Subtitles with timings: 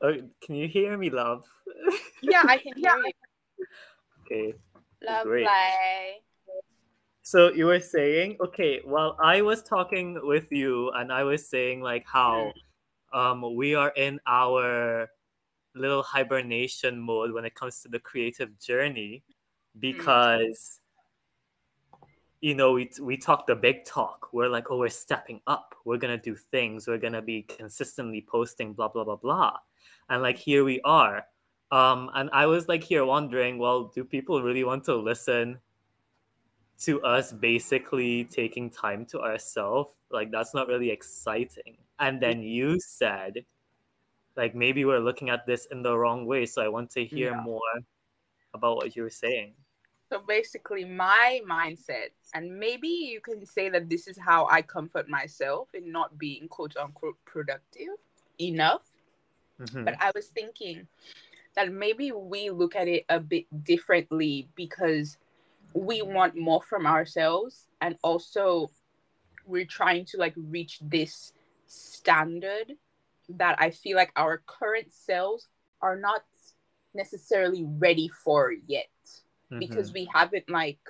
[0.00, 1.44] Oh, can you hear me, love?
[2.22, 3.12] Yeah, I can hear you.
[4.24, 4.54] Okay.
[5.02, 5.46] Lovely.
[7.22, 11.82] So you were saying, okay, well, I was talking with you and I was saying
[11.82, 12.52] like how
[13.12, 15.08] um we are in our
[15.74, 19.22] little hibernation mode when it comes to the creative journey
[19.78, 20.80] because
[22.40, 25.96] you know we we talk the big talk we're like oh we're stepping up we're
[25.96, 29.56] gonna do things we're gonna be consistently posting blah blah blah blah
[30.10, 31.24] and like here we are
[31.70, 35.58] um and i was like here wondering well do people really want to listen
[36.78, 42.78] to us basically taking time to ourselves like that's not really exciting and then you
[42.80, 43.44] said
[44.36, 47.32] like maybe we're looking at this in the wrong way so i want to hear
[47.32, 47.40] Yeah.
[47.42, 47.60] more
[48.54, 49.54] about what you were saying
[50.08, 55.04] So basically, my mindset, and maybe you can say that this is how I comfort
[55.04, 57.92] myself in not being quote unquote productive
[58.40, 58.87] enough.
[59.60, 59.84] Mhm.
[59.84, 60.88] But I was thinking
[61.54, 65.18] that maybe we look at it a bit differently because
[65.74, 68.70] we want more from ourselves and also
[69.46, 71.32] we're trying to like reach this
[71.66, 72.72] standard
[73.28, 75.48] that I feel like our current selves
[75.82, 76.24] are not
[76.94, 78.88] necessarily ready for yet
[79.58, 79.94] because Mhm.
[79.94, 80.80] we haven't like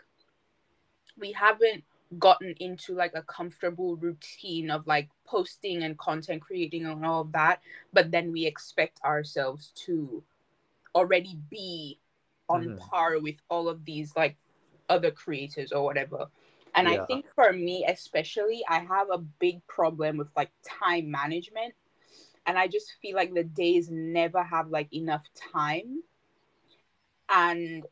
[1.19, 1.84] we haven't
[2.17, 7.33] gotten into like a comfortable routine of like posting and content creating and all of
[7.33, 7.61] that
[7.92, 10.23] but then we expect ourselves to
[10.95, 11.98] already be
[12.48, 12.78] on Mhm.
[12.78, 14.37] par with all of these like
[14.89, 16.28] other creators or whatever.
[16.75, 21.75] And i think for me especially i have a big problem with like time management.
[22.47, 26.03] And i just feel like the days never have like enough time.
[27.28, 27.87] And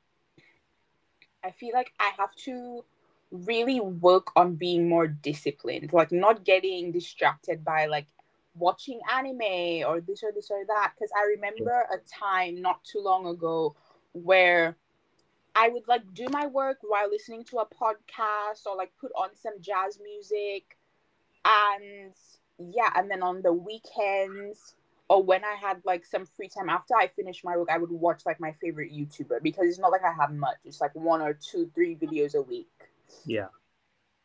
[1.44, 2.84] i feel like i have to
[3.30, 8.06] really work on being more disciplined like not getting distracted by like
[8.54, 10.92] watching anime or this or this or that.
[10.94, 13.74] Because i remember a time not too long ago
[14.12, 14.76] where
[15.54, 19.30] i would like do my work while listening to a podcast or like put on
[19.34, 20.78] some jazz music.
[21.44, 22.14] And
[22.58, 24.74] yeah and then on the weekends
[25.08, 27.90] or when i had like some free time after i finished my work i would
[27.90, 30.56] watch like my favorite youtuber because it's not like i have much.
[30.64, 32.66] It's like one or two three videos a week
[33.26, 33.46] yeah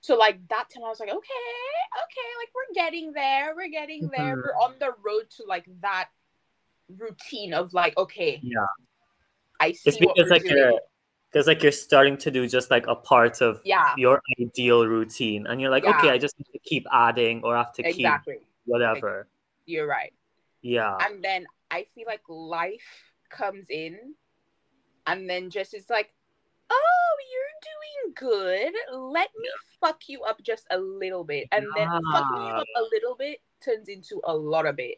[0.01, 4.09] so like that time I was like, okay, okay, like we're getting there, we're getting
[4.11, 4.35] there.
[4.35, 4.41] Mhm.
[4.43, 6.09] We're on the road to like that
[6.89, 8.65] routine of like, okay, yeah
[9.59, 10.55] I see it's because like doing.
[10.57, 10.79] you're
[11.31, 15.45] because like you're starting to do just like a part of Yeah, your ideal routine
[15.45, 15.97] and you're like Yeah.
[15.97, 18.39] okay i just have to keep adding or have to keep exactly.
[18.65, 19.27] whatever
[19.67, 20.13] You're right.
[20.63, 24.15] yeah And then I feel like life comes in
[25.07, 26.09] and then just it's like,
[26.71, 28.73] oh, you're doing good.
[28.97, 29.49] Let me
[29.79, 31.47] fuck you up just a little bit.
[31.51, 34.97] And then fucking you up a little bit turns into a lot of it.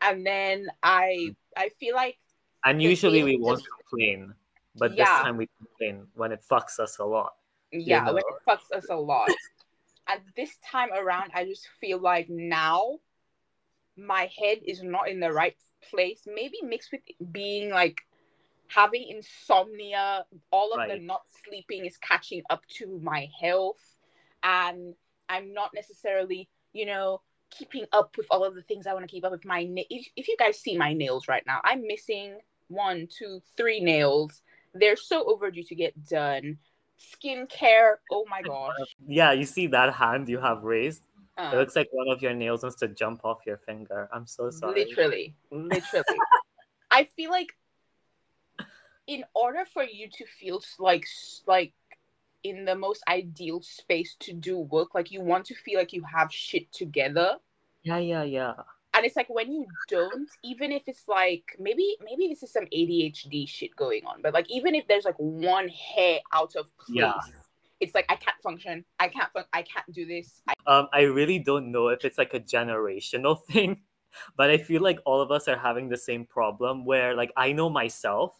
[0.00, 1.32] And then I hmm.
[1.56, 2.18] I feel like
[2.64, 4.34] and usually we won't complain
[4.76, 7.34] but this time we complain when it fucks us a lot
[7.74, 8.22] yeah, when know?
[8.28, 9.28] it fucks us a lot.
[10.08, 12.98] and this time around, I just feel like now
[13.96, 15.56] my head is not in the right
[15.90, 16.22] place.
[16.26, 17.02] Maybe mixed with
[17.32, 18.02] being like
[18.74, 23.96] having insomnia, all of the not sleeping is catching up to my health,
[24.42, 24.94] and
[25.28, 27.20] I'm not necessarily, you know,
[27.50, 29.44] keeping up with all of the things I want to keep up with.
[29.44, 33.40] My na- if, if you guys see my nails right now, I'm missing one, two,
[33.56, 34.42] three nails.
[34.74, 36.58] They're so overdue to get done.
[36.98, 38.72] Skincare, oh my gosh.
[39.06, 41.02] yeah you see that hand you have raised
[41.36, 44.26] it Uh, looks like one of your nails wants to jump off your finger i'm
[44.26, 46.18] so sorry literally, literally.
[46.92, 47.52] I feel like
[49.06, 51.06] in order for you to feel like
[51.46, 51.72] like
[52.42, 56.02] in the most ideal space to do work, like you want to feel like you
[56.04, 57.36] have shit together.
[57.82, 58.54] yeah yeah yeah
[58.94, 62.64] And it's like when you don't, even if it's like maybe maybe this is some
[62.66, 67.00] ADHD shit going on, but like even if there's like one hair out of place,
[67.00, 67.14] Yeah.
[67.80, 68.84] it's like I can't function.
[69.00, 70.42] I can't fun- I can't do this.
[70.48, 73.82] I, um i really don't know if it's like a generational thing
[74.38, 77.52] but i feel like all of us are having the same problem where like i
[77.52, 78.30] know myself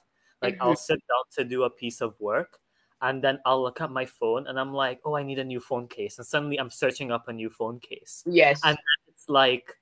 [0.42, 2.58] like i'll sit down to do a piece of work
[3.02, 5.60] and then i'll look at my phone and i'm like oh i need a new
[5.60, 6.18] phone case.
[6.18, 8.22] And suddenly i'm searching up a new phone case.
[8.26, 8.60] Yes.
[8.64, 8.78] And-
[9.08, 9.74] it's like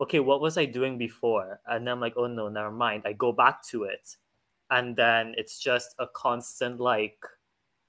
[0.00, 1.60] okay what was i doing before?
[1.66, 3.02] And then i'm like oh no never mind.
[3.04, 4.16] I go back to it
[4.70, 7.18] and then it's just a constant like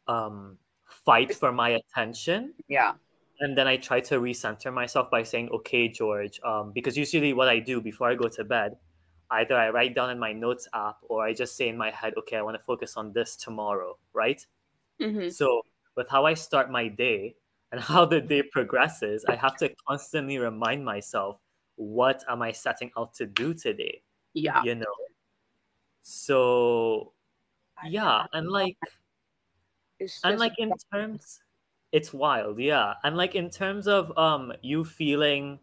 [0.07, 2.53] um fight for my attention.
[2.67, 2.93] Yeah.
[3.39, 7.47] and then I try to recenter myself by saying, "Okay, George," um, because usually what
[7.47, 8.75] I do before I go to bed,
[9.31, 12.13] either I write down in my notes app or I just say in my head,
[12.17, 14.45] "Okay, I want to focus on this tomorrow," right?
[14.99, 15.63] hmm So
[15.95, 17.35] with how I start my day
[17.71, 21.39] and how the day progresses, I have to constantly remind myself,
[21.75, 24.61] "What am I setting out to do today?" Yeah.
[24.63, 24.95] You know.
[26.03, 27.13] So
[27.83, 28.77] yeah, and like
[29.99, 31.41] It's and like in terms
[31.91, 32.95] it's wild, yeah.
[33.03, 35.59] And like in terms of um you feeling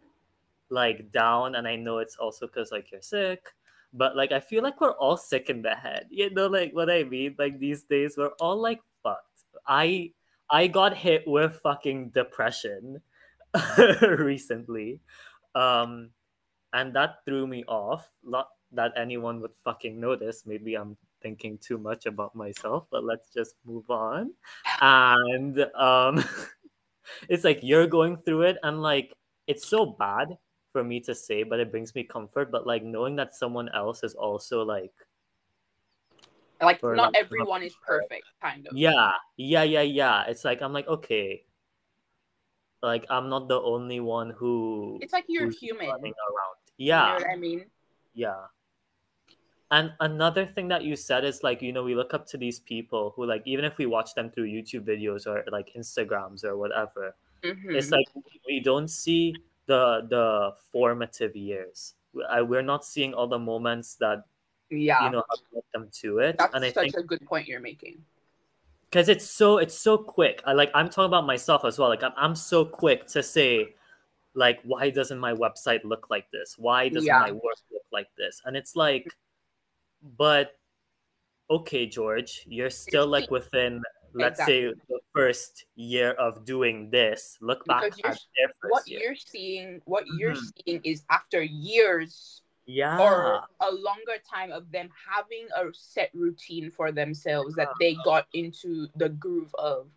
[0.69, 3.47] like down and I know it's also cuz like you're sick,
[3.93, 6.07] but like I feel like we're all sick in the head.
[6.09, 7.35] You know like what I mean?
[7.37, 9.43] Like these days we're all like fucked.
[9.67, 10.11] I
[10.49, 13.01] I got hit with fucking depression
[14.01, 15.01] recently.
[15.55, 16.11] Um
[16.73, 18.07] and that threw me off.
[18.23, 20.43] Not that anyone would fucking notice.
[20.45, 24.33] Maybe I'm thinking too much about myself, but let's just move on.
[24.81, 26.23] And um
[27.29, 29.13] it's like you're going through it and like
[29.47, 30.37] it's so bad
[30.71, 32.51] for me to say, but it brings me comfort.
[32.51, 34.93] But like knowing that someone else is also like
[36.61, 38.75] like for not like- everyone is perfect, kind of.
[38.75, 40.23] yeah, yeah, yeah, yeah.
[40.27, 41.43] It's like I'm like, okay.
[42.81, 45.87] Like I'm not the only one who It's like you're human.
[45.87, 46.57] running around.
[46.77, 47.13] You know Yeah.
[47.13, 47.65] what I mean?
[48.13, 48.45] Yeah.
[49.71, 52.59] And another thing that you said is like, you know, we look up to these
[52.59, 56.57] people who like even if we watch them through YouTube videos or like Instagrams or
[56.57, 57.75] whatever, Mhm.
[57.75, 58.07] it's like
[58.47, 59.35] we don't see
[59.69, 61.93] the the formative years.
[62.27, 64.25] I, we're not seeing all the moments that
[64.73, 65.05] yeah.
[65.05, 66.37] you know have led them to it.
[66.39, 68.01] That's and I such think a good point you're making.
[68.89, 70.41] because it's so it's so quick.
[70.45, 71.89] I like I'm talking about myself as well.
[71.89, 73.75] Like I'm, I'm so quick to say,
[74.33, 76.55] like, why doesn't my website look like this?
[76.57, 77.19] Why doesn't Yeah.
[77.19, 78.41] my work look like this?
[78.45, 79.05] And it's like,
[80.17, 80.57] but
[81.49, 83.81] okay, George, you're still like within
[84.13, 87.37] let's say the first year of doing this.
[87.41, 88.99] Look back you're- at their first What year.
[89.01, 90.51] you're seeing, what you're Mhm.
[90.65, 92.99] seeing is after years Yeah.
[92.99, 98.27] or a longer time of them having a set routine for themselves that they got
[98.33, 99.89] into the groove of.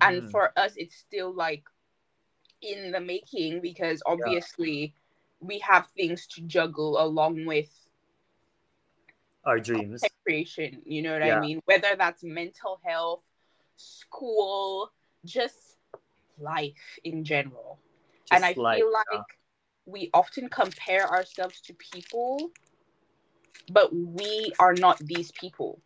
[0.00, 0.30] And Mhm.
[0.30, 1.64] for us, it's still like
[2.60, 4.94] in the making because obviously
[5.40, 7.70] we have things to juggle along with
[9.44, 10.02] our dreams.
[10.24, 10.82] creation.
[10.86, 11.36] You know what Yeah.
[11.36, 11.60] I mean?
[11.66, 13.22] Whether that's mental health,
[13.76, 14.90] school,
[15.24, 15.76] just
[16.38, 17.78] life in general.
[18.30, 19.22] and I like, feel like uh,
[19.86, 22.50] we often compare ourselves to people,
[23.70, 25.80] but we are not these people.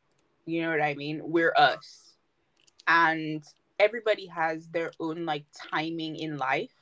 [0.46, 1.20] You know what I mean?
[1.22, 2.14] We're us.
[2.86, 3.42] And
[3.78, 6.72] everybody has their own like timing in life.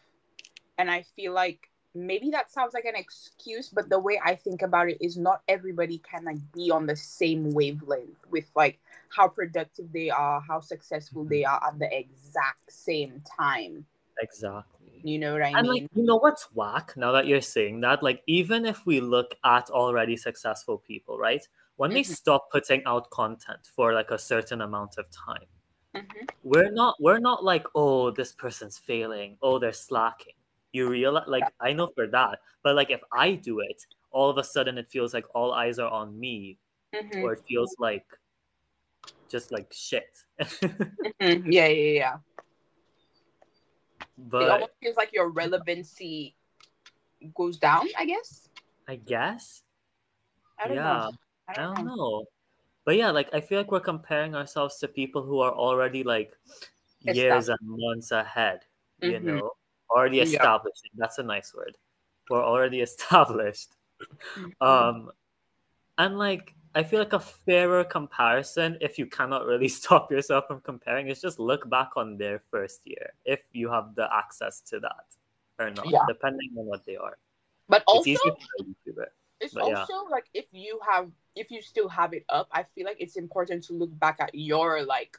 [0.78, 4.62] And I feel like maybe that sounds like an excuse, but the way I think
[4.62, 8.78] about it is not everybody can like be on the same wavelength with like
[9.08, 11.54] how productive they are, how successful they Mm-hmm.
[11.54, 13.86] are at the exact same time.
[14.20, 15.00] exactly.
[15.02, 15.82] You know what I and mean?
[15.82, 19.34] like you know what's whack now that you're saying that like even if we look
[19.44, 21.46] at already successful people right
[21.76, 22.16] when they Mhm.
[22.16, 25.46] stop putting out content for like a certain amount of time
[25.94, 26.28] Mhm.
[26.42, 30.34] we're not we're not like oh this person's failing oh they're slacking
[30.72, 33.80] you realize like i know for that but like if i do it
[34.10, 36.58] all of a sudden it feels like all eyes are on me
[36.94, 37.22] Mhm.
[37.22, 38.06] or it feels like
[39.28, 40.24] just like shit
[41.20, 41.52] Mhm.
[41.52, 42.16] Yeah, yeah, yeah.
[44.40, 46.34] it almost feels like your relevancy
[47.34, 48.48] goes down, I guess.
[48.88, 49.62] i guess
[50.58, 51.10] I don't yeah know.
[51.48, 51.96] I I don't, don't know.
[51.96, 52.24] know.
[52.84, 56.32] But yeah, like I feel like we're comparing ourselves to people who are already like
[57.02, 58.60] years and months ahead,
[59.00, 59.24] you Mhm.
[59.24, 59.50] know,
[59.90, 60.24] already Yeah.
[60.24, 60.88] established.
[60.96, 61.76] That's a nice word.
[62.30, 63.70] We're already established.
[64.36, 64.62] Mm-hmm.
[64.66, 65.10] Um
[65.98, 70.60] and like I feel like a fairer comparison, if you cannot really stop yourself from
[70.60, 74.80] comparing, is just look back on their first year if you have the access to
[74.80, 75.06] that
[75.58, 76.04] or not, Yeah.
[76.06, 77.16] depending on what they are.
[77.68, 79.06] But it's also, a YouTuber.
[79.40, 79.80] it's but yeah.
[79.80, 83.16] also like if you have, if you still have it up, I feel like it's
[83.16, 85.16] important to look back at your like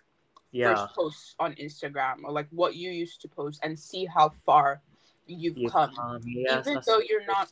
[0.57, 0.73] Yeah.
[0.73, 4.81] first posts on Instagram or like what you used to post and see how far
[5.27, 5.91] you've You come.
[6.25, 7.49] yes, even though you're not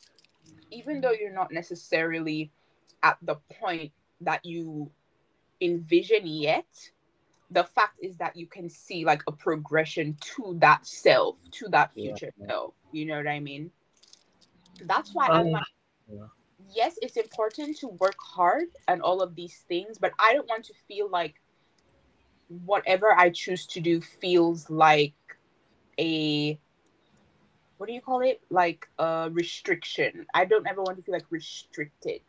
[0.72, 2.52] even though you're not necessarily
[3.04, 4.90] at the point that you
[5.62, 6.66] envision yet
[7.52, 11.92] the fact is that you can see like a progression to that self to that
[11.94, 12.12] Yeah.
[12.16, 13.72] future self you know what i mean
[14.86, 15.64] that's why Oh, i'm like
[16.12, 16.28] yeah.
[16.74, 20.66] yes it's important to work hard and all of these things but i don't want
[20.66, 21.36] to feel like
[22.48, 25.14] whatever i choose to do feels like
[26.00, 26.60] a
[27.78, 31.26] what do you call it like a restriction i don't ever want to feel like
[31.30, 32.22] restricted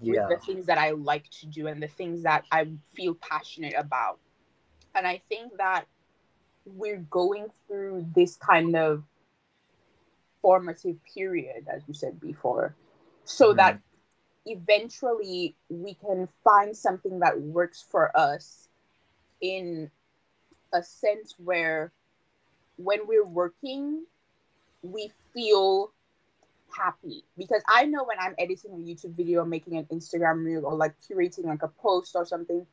[0.00, 0.26] Yeah.
[0.28, 3.74] with the things that i like to do and the things that i feel passionate
[3.76, 4.18] about
[4.94, 5.86] and i think that
[6.64, 9.02] we're going through this kind of
[10.40, 12.74] formative period as you said before
[13.24, 13.56] so Mhm.
[13.56, 13.80] that
[14.46, 18.68] eventually we can find something that works for us
[19.42, 19.90] in
[20.72, 21.92] a sense where
[22.76, 24.04] when we're working
[24.82, 25.92] we feel
[26.76, 30.74] happy because I know when I'm editing a YouTube video, making an Instagram reel, or
[30.74, 32.66] like curating like a post or something,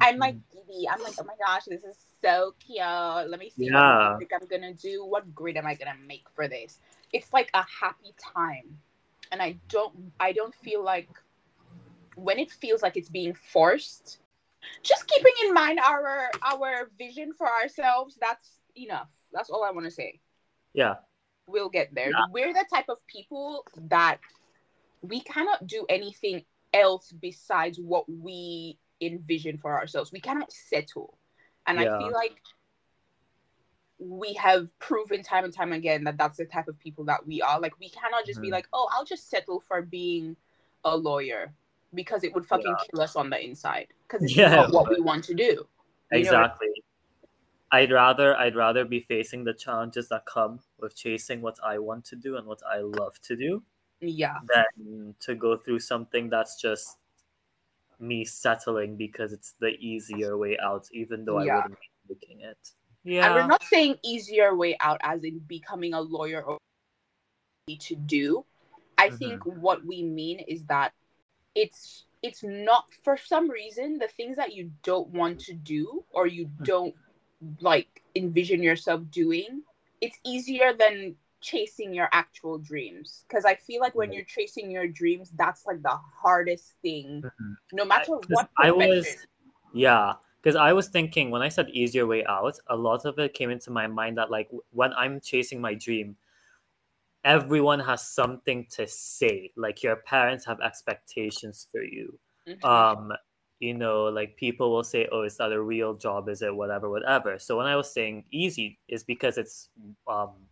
[0.00, 0.72] I'm like mm-hmm.
[0.72, 0.88] giddy.
[0.88, 2.80] I'm like, oh my gosh, this is so cute.
[2.80, 3.72] Let me see Yeah.
[3.74, 5.04] what I think I'm gonna do.
[5.04, 6.78] What grid am I gonna make for this?
[7.12, 8.78] It's like a happy time,
[9.30, 11.10] and I don't, I don't feel like
[12.16, 14.18] when it feels like it's being forced.
[14.82, 18.18] Just keeping in mind our our vision for ourselves.
[18.20, 19.10] That's enough.
[19.32, 20.20] That's all I want to say
[20.74, 20.96] Yeah.
[21.46, 22.10] we'll get there.
[22.10, 22.24] Yeah.
[22.30, 24.18] We're the type of people that
[25.02, 30.12] we cannot do anything else besides what we envision for ourselves.
[30.12, 31.18] We cannot settle.
[31.66, 31.96] And Yeah.
[31.96, 32.40] I feel like
[33.98, 37.40] we have proven time and time again that that's the type of people that we
[37.40, 37.60] are.
[37.60, 38.52] Like, we cannot just be Mhm.
[38.52, 40.36] like, oh, I'll just settle for being
[40.84, 41.54] a lawyer
[41.94, 42.84] because it would fucking Yeah.
[42.90, 45.44] kill us on the inside because it's Yeah, not what we want to do.
[45.44, 45.64] You know
[46.10, 46.68] what- exactly
[47.72, 52.04] i'd rather i'd rather be facing the challenges that come with chasing what i want
[52.04, 53.62] to do and what i love to do
[54.00, 54.40] Yeah.
[54.52, 56.98] than to go through something that's just
[57.98, 61.52] me settling because it's the easier way out even though Yeah.
[61.52, 62.72] i wouldn't be making it
[63.04, 63.24] Yeah.
[63.26, 66.58] And we're not saying easier way out as in becoming a lawyer or
[67.68, 68.44] to do.
[68.98, 69.18] I Mhm.
[69.18, 70.92] think what we mean is that
[71.54, 76.26] it's it's not for some reason the things that you don't want to do or
[76.26, 76.64] you Hmm.
[76.64, 76.94] don't
[77.60, 79.62] like envision yourself doing,
[80.00, 83.24] it's easier than chasing your actual dreams.
[83.28, 87.56] Because I feel like when you're chasing your dreams, that's like the hardest thing, Mhm.
[87.72, 89.26] no matter what I was,
[89.72, 93.34] yeah, because I was thinking when I said easier way out, a lot of it
[93.34, 96.16] came into my mind that like when I'm chasing my dream,
[97.24, 99.52] everyone has something to say.
[99.56, 102.18] Like your parents have expectations for you.
[102.46, 102.64] Mhm.
[102.64, 103.12] Um,
[103.60, 106.28] you know, like people will say, "Oh, is that a real job?
[106.28, 109.70] Is it whatever, whatever?" So when I was saying easy, is because it's
[110.08, 110.48] um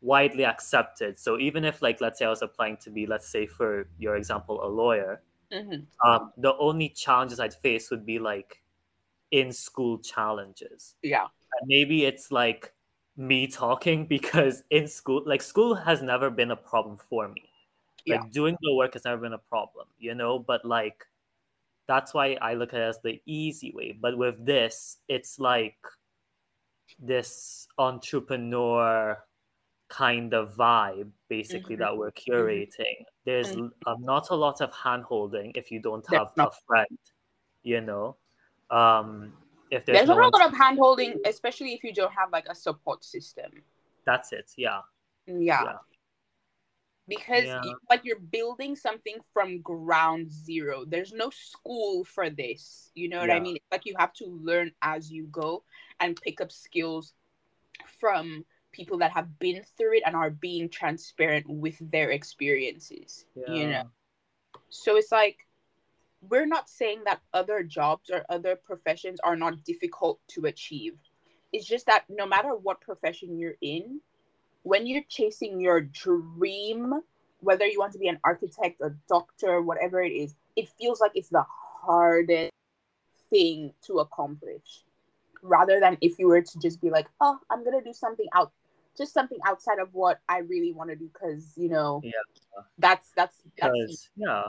[0.00, 1.18] widely accepted.
[1.18, 4.16] So even if like let's say I was applying to be, let's say for your
[4.16, 5.86] example, a lawyer Mhm.
[6.04, 8.62] um, the only challenges I'd face would be like
[9.32, 10.96] in school challenges.
[11.02, 11.28] Yeah.
[11.52, 12.74] And maybe it's like
[13.16, 17.50] me talking because in school, like school has never been a problem for me.
[18.08, 20.38] Like doing the work has never been a problem, you know?
[20.38, 21.06] But like
[21.88, 23.92] that's why I look at it as the easy way.
[23.92, 25.78] But with this, it's like
[26.98, 29.22] this entrepreneur
[29.88, 31.76] kind of vibe basically Mhm.
[31.76, 33.56] that we're curating there's Mhm.
[33.56, 36.98] l- um, not a lot of hand holding if you don't There's have a friend
[37.62, 38.16] you know
[38.70, 39.34] um
[39.70, 42.30] if there's, There's no a one lot of hand holding, especially if you don't have
[42.32, 43.50] like a support system.
[44.04, 44.80] that's it yeah
[45.26, 45.62] Yeah.
[45.64, 45.78] Yeah.
[47.08, 47.62] Because Yeah.
[47.64, 50.84] you- like you're building something from ground zero.
[50.84, 52.90] There's no school for this.
[52.94, 53.56] You know what I mean?
[53.56, 55.62] It's like you have to learn as you go
[56.00, 57.14] and pick up skills
[58.00, 63.24] from people that have been through it and are being transparent with their experiences.
[63.36, 63.90] yeah You know.
[64.68, 65.45] So it's like
[66.20, 70.94] we're not saying that other jobs or other professions are not difficult to achieve.
[71.52, 74.00] It's just that no matter what profession you're in,
[74.62, 76.92] when you're chasing your dream,
[77.40, 81.12] whether you want to be an architect, a doctor, whatever it is, it feels like
[81.14, 82.50] it's the hardest
[83.30, 84.84] thing to accomplish.
[85.42, 88.26] Rather than if you were to just be like, oh, I'm going to do something
[88.34, 88.52] out
[88.96, 92.12] just something outside of what I really want to do because you know Yeah.
[92.78, 94.44] that's that's that's yeah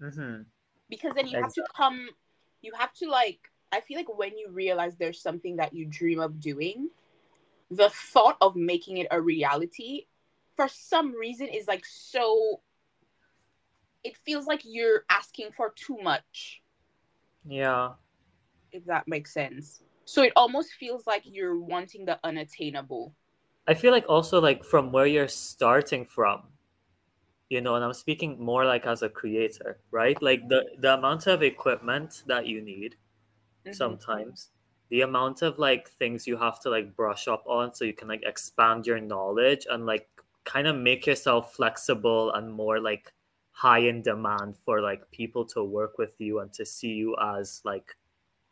[0.00, 0.42] hmm
[0.88, 2.08] because then you have to come
[2.62, 3.38] you have to like
[3.72, 6.88] i feel like when you realize there's something that you dream of doing
[7.70, 10.06] the thought of making it a reality
[10.54, 12.60] for some reason is like so
[14.06, 16.62] it feels like you're asking for too much.
[17.44, 17.94] Yeah.
[18.70, 19.82] If that makes sense.
[20.04, 23.12] So it almost feels like you're wanting the unattainable.
[23.66, 26.44] I feel like also like from where you're starting from,
[27.48, 30.20] you know, and I'm speaking more like as a creator, right?
[30.22, 32.96] Like the the amount of equipment that you need
[33.64, 33.96] Mhm.
[34.10, 34.50] sometimes,
[34.90, 38.08] the amount of like things you have to like brush up on so you can
[38.08, 40.08] like expand your knowledge and like
[40.44, 43.12] kind of make yourself flexible and more like
[43.52, 47.62] high in demand for like people to work with you and to see you as
[47.64, 47.96] like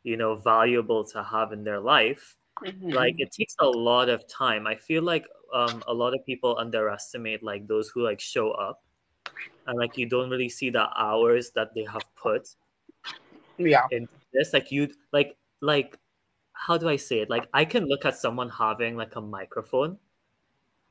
[0.04, 2.94] you know valuable to have in their life Mhm.
[2.94, 4.66] like it takes a lot of time.
[4.66, 8.82] I feel like um a lot of people underestimate like those who like show up
[9.66, 12.48] and like you don't really see the hours that they have put
[13.58, 13.86] yeah.
[13.90, 14.52] into this.
[14.52, 15.98] Like you like like
[16.52, 17.30] how do i say it?
[17.30, 19.98] Like i can look at someone having like a microphone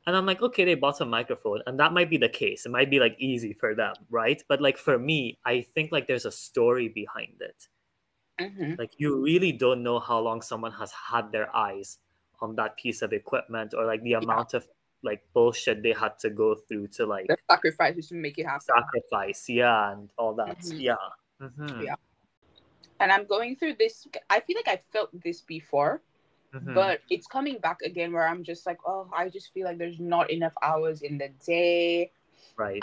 [0.05, 2.65] and i'm like okay they bought a microphone and that might be the case.
[2.65, 4.43] It might be like easy for them right?
[4.47, 7.67] But like for me i think like there's a story behind it
[8.39, 8.77] Mhm.
[8.79, 11.99] like you really don't know how long someone has had their eyes
[12.41, 14.67] on that piece of equipment or like the amount of
[15.03, 18.65] like bullshit they had to go through to like The sacrifices to make it happen.
[18.65, 20.79] sacrifice, yeah, and all that, Mhm.
[20.79, 20.95] yeah.
[21.41, 21.95] Mhm, Yeah.
[22.99, 24.07] And I'm going through this.
[24.29, 26.01] I feel like I felt this before,
[26.53, 26.73] mhm.
[26.73, 29.99] but it's coming back again where I'm just like, oh, I just feel like there's
[29.99, 32.11] not enough hours in the day.
[32.55, 32.81] right,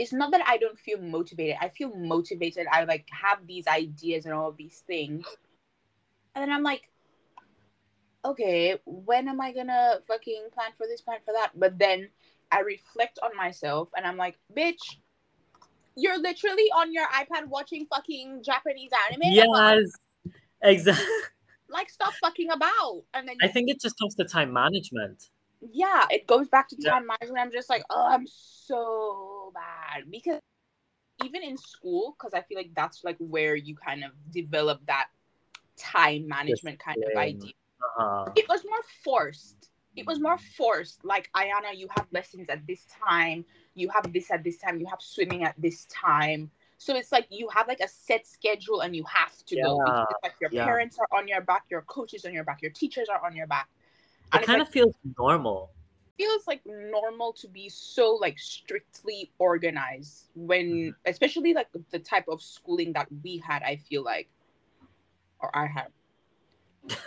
[0.00, 1.56] It's not that I don't feel motivated.
[1.60, 2.66] I feel motivated.
[2.72, 5.26] I like have these ideas and all of these things.
[6.34, 6.88] And then I'm like,
[8.24, 11.50] okay, when am I gonna fucking plan for this, plan for that?
[11.54, 12.08] But then
[12.50, 14.96] I reflect on myself and I'm like, bitch,
[15.96, 19.20] you're literally on your iPad watching fucking Japanese anime.
[19.24, 19.84] yes,
[20.62, 21.04] exactly.
[21.68, 23.02] Like, stop fucking about.
[23.12, 25.28] And then I think it just comes to time management.
[25.60, 26.92] Yeah, it goes back to Yeah.
[26.92, 27.38] time management.
[27.38, 30.40] I'm just like, oh, I'm so bad because
[31.24, 35.08] even in school, because I feel like that's like where you kind of develop that
[35.76, 37.52] time management kind of idea.
[37.98, 38.32] Uh-huh.
[38.36, 39.68] It was more forced.
[39.96, 41.04] It was more forced.
[41.04, 43.44] Like Ayana, you have lessons at this time.
[43.74, 44.78] You have this at this time.
[44.78, 46.50] You have swimming at this time.
[46.78, 49.76] So it's like you have like a set schedule and you have to go.
[49.76, 50.64] Yeah, Because it's like your yeah.
[50.64, 53.46] parents are on your back, your coaches on your back, your teachers are on your
[53.46, 53.68] back.
[54.32, 55.70] It And kind like, of feels normal.
[56.16, 62.42] feels like normal to be so like strictly organized when especially like the type of
[62.42, 64.28] schooling that we had i feel like
[65.40, 65.88] or i had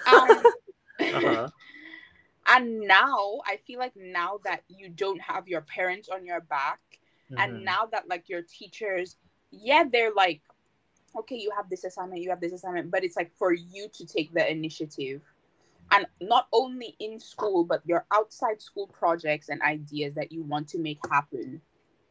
[0.08, 0.44] um,
[1.14, 1.48] Uh-huh.
[2.48, 6.80] and now i feel like now that you don't have your parents on your back
[7.38, 7.66] and Mhm.
[7.66, 9.18] now that like your teachers
[9.52, 10.42] yeah they're like
[11.18, 14.06] okay you have this assignment you have this assignment but it's like for you to
[14.06, 15.22] take the initiative
[15.94, 20.68] and not only in school but your outside school projects and ideas that you want
[20.68, 21.62] to make happen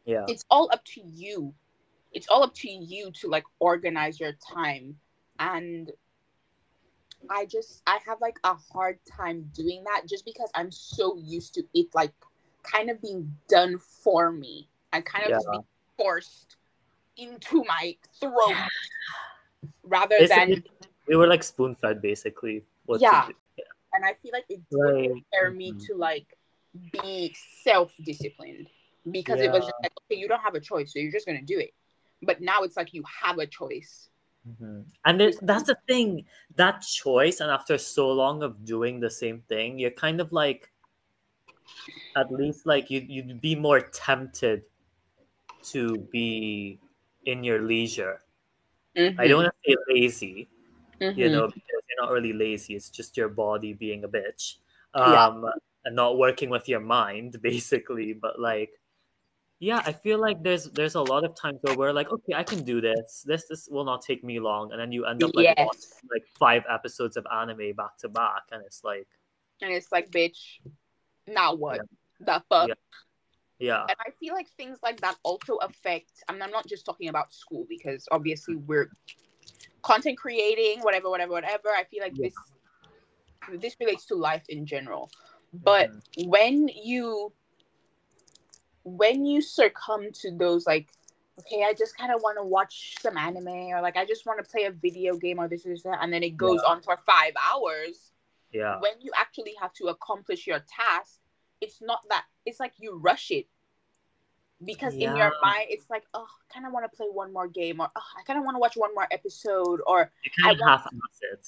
[0.05, 1.53] yeah, it's all up to you
[2.11, 4.95] it's all up to you to like organize your time
[5.39, 5.91] and
[7.29, 11.53] i just i have like a hard time doing that just because i'm so used
[11.53, 12.13] to it like
[12.63, 15.51] kind of being done for me and kind of just Yeah.
[15.51, 15.63] being
[15.97, 16.57] forced
[17.17, 18.57] into my throat
[19.83, 20.63] rather It's- than
[21.07, 22.63] we were like spoon fed basically.
[22.87, 23.27] Yeah.
[23.93, 25.11] And i feel like it did Right.
[25.31, 25.85] prepare me Mhm.
[25.87, 26.27] to like
[26.91, 28.67] be self-disciplined
[29.11, 31.41] because it was just like okay you don't have a choice so you're just gonna
[31.41, 31.71] do it
[32.21, 34.09] but now it's like you have a choice
[34.43, 34.83] Mhm.
[35.05, 36.25] And there's, that's the thing,
[36.55, 40.69] that choice, and after so long of doing the same thing, you're kind of like,
[42.17, 44.65] at least like you you'd be more tempted
[45.71, 46.77] to be
[47.25, 48.19] in your leisure.
[48.97, 50.49] I don't want to say lazy,
[50.99, 51.19] Mm-hmm.
[51.19, 52.75] you know, because you're not really lazy.
[52.75, 54.57] It's just your body being a bitch,
[54.95, 55.25] Yeah.
[55.27, 55.45] um,
[55.85, 58.13] and not working with your mind, basically.
[58.13, 58.71] But like,
[59.59, 62.43] yeah, I feel like there's there's a lot of times where we're like, okay, I
[62.43, 63.23] can do this.
[63.25, 65.65] This this will not take me long, and then you end up like Yes.
[65.65, 69.07] watching like five episodes of anime back to back, and it's like,
[69.61, 70.59] and it's like bitch
[71.27, 71.83] now what Yeah.
[72.19, 72.75] the fuck Yeah.
[73.59, 76.85] yeah, and i feel like things like that also affect I mean, i'm not just
[76.85, 78.91] talking about school because obviously we're
[79.83, 82.29] content creating whatever whatever whatever i feel like Yeah.
[82.29, 85.11] this this relates to life in general
[85.53, 86.27] but Mhm.
[86.27, 87.33] when you
[88.83, 90.91] when you succumb to those like
[91.39, 94.43] okay i just kind of want to watch some anime or like i just want
[94.43, 96.97] to play a video game or this or that and then it goes on for
[96.97, 98.11] five hours
[98.51, 101.19] yeah, when you actually have to accomplish your task
[101.59, 103.47] it's not that it's like you rush it
[104.65, 107.47] because in your mind it's like oh i kind of want to play one more
[107.47, 110.59] game or oh, i kind of want to watch one more episode or you kind
[110.59, 110.91] of half-ass
[111.33, 111.47] it,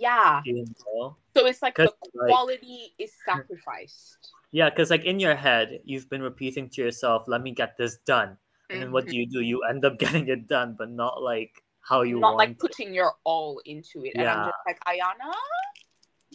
[0.00, 0.40] yeah.
[0.46, 1.16] You know.
[1.36, 4.32] so it's like the 'Cause, like- quality is sacrificed.
[4.50, 7.98] Yeah, because like in your head, you've been repeating to yourself, "Let me get this
[8.06, 8.38] done,"
[8.70, 9.18] and then what do mm-hmm.
[9.18, 9.40] you do?
[9.42, 12.92] You end up getting it done, but not like how you want not like putting
[12.92, 14.12] your all into it.
[14.16, 14.50] And i'm Yeah.
[14.50, 15.32] just like ayana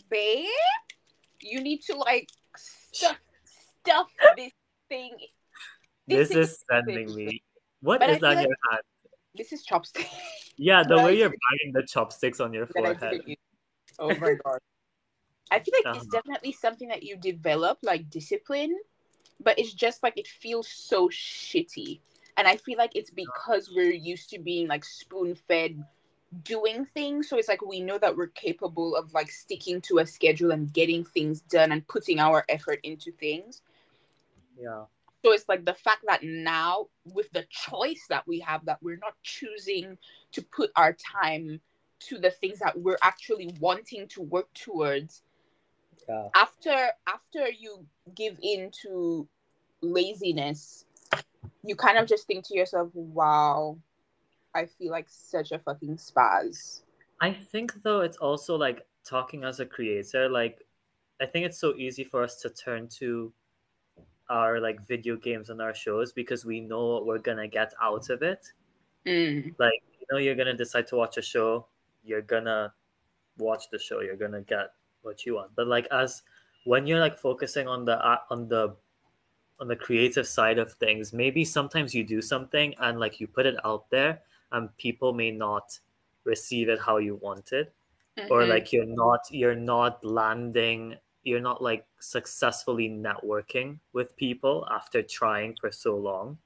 [0.09, 0.47] babe
[1.41, 3.17] you need to like stuff
[3.81, 4.07] stuff
[4.37, 4.51] this
[4.87, 5.11] thing
[6.11, 7.41] this this is is sending me.
[7.81, 8.83] What But is on like- your hand?
[9.33, 10.07] this is chopstick
[10.57, 13.21] Yeah, the way you're banging the chopsticks on your forehead.
[13.99, 14.59] Oh my god.
[15.49, 16.17] I feel like it's Uh-huh.
[16.21, 18.77] definitely something that you develop, like discipline,
[19.39, 21.99] but it's just like it feels so shitty.
[22.37, 25.83] And I feel like it's because we're used to being like spoon fed
[26.43, 27.27] doing things.
[27.27, 30.71] So it's like we know that we're capable of like sticking to a schedule and
[30.71, 33.61] getting things done and putting our effort into things.
[34.57, 34.85] Yeah,
[35.23, 38.97] So it's like the fact that now, with the choice that we have, that we're
[38.97, 39.97] not choosing
[40.31, 41.61] to put our time
[42.07, 45.21] to the things that we're actually wanting to work towards.
[46.09, 49.27] yeah, After after you give in to
[49.81, 50.85] laziness,
[51.63, 53.77] you kind of just think to yourself, "Wow,
[54.55, 56.81] I feel like such a fucking spaz."
[57.19, 60.65] I think though it's also like talking as a creator, like
[61.21, 63.31] I think it's so easy for us to turn to
[64.31, 68.09] our like video games and our shows because we know what we're gonna get out
[68.09, 68.47] of it.
[69.05, 69.53] Mm.
[69.59, 71.67] Like you know, you're gonna decide to watch a show,
[72.03, 72.73] you're gonna
[73.37, 75.51] watch the show, you're gonna get what you want.
[75.55, 76.23] But like as
[76.63, 78.75] when you're like focusing on the uh, on the
[79.59, 83.45] on the creative side of things, maybe sometimes you do something and like you put
[83.45, 84.21] it out there
[84.53, 85.77] and people may not
[86.23, 87.71] receive it how you wanted
[88.29, 88.49] or Mhm.
[88.49, 95.55] like you're not you're not landing you're not like successfully networking with people after trying
[95.61, 96.37] for so long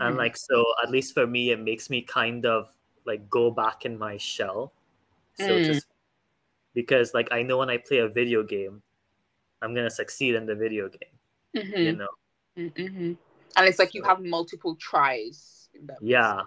[0.00, 0.18] and Mhm.
[0.18, 2.72] like so at least for me it makes me kind of
[3.06, 4.72] like go back in my shell
[5.34, 5.74] so Mm.
[5.74, 5.84] speak.
[6.74, 8.82] because like i know when i play a video game
[9.62, 11.18] i'm gonna succeed in the video game
[11.54, 11.98] you Mhm.
[11.98, 12.08] know
[12.56, 13.18] Mhm.
[13.56, 15.68] and it's like you have multiple tries
[16.00, 16.42] yeah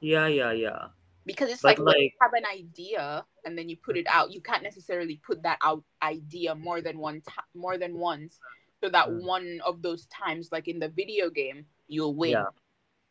[0.00, 0.88] yeah yeah yeah
[1.26, 4.32] because it's But, like, when you have an idea and then you put it out
[4.32, 8.38] you can't necessarily put that out idea more than one time more than once
[8.82, 9.24] so that Mm.
[9.24, 12.44] one of those times like in the video game you'll win Yeah.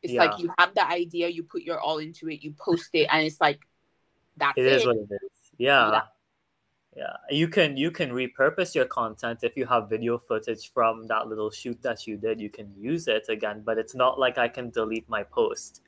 [0.04, 0.26] it's Yeah.
[0.26, 3.26] like you have the idea you put your all into it you post it and
[3.26, 3.60] it's like
[4.38, 5.92] that's it it, is what it is yeah.
[5.92, 6.02] Yeah.
[6.96, 11.28] yeah you can you can repurpose your content if you have video footage from that
[11.28, 14.48] little shoot that you did you can use it again but it's not like i
[14.48, 15.82] can delete my post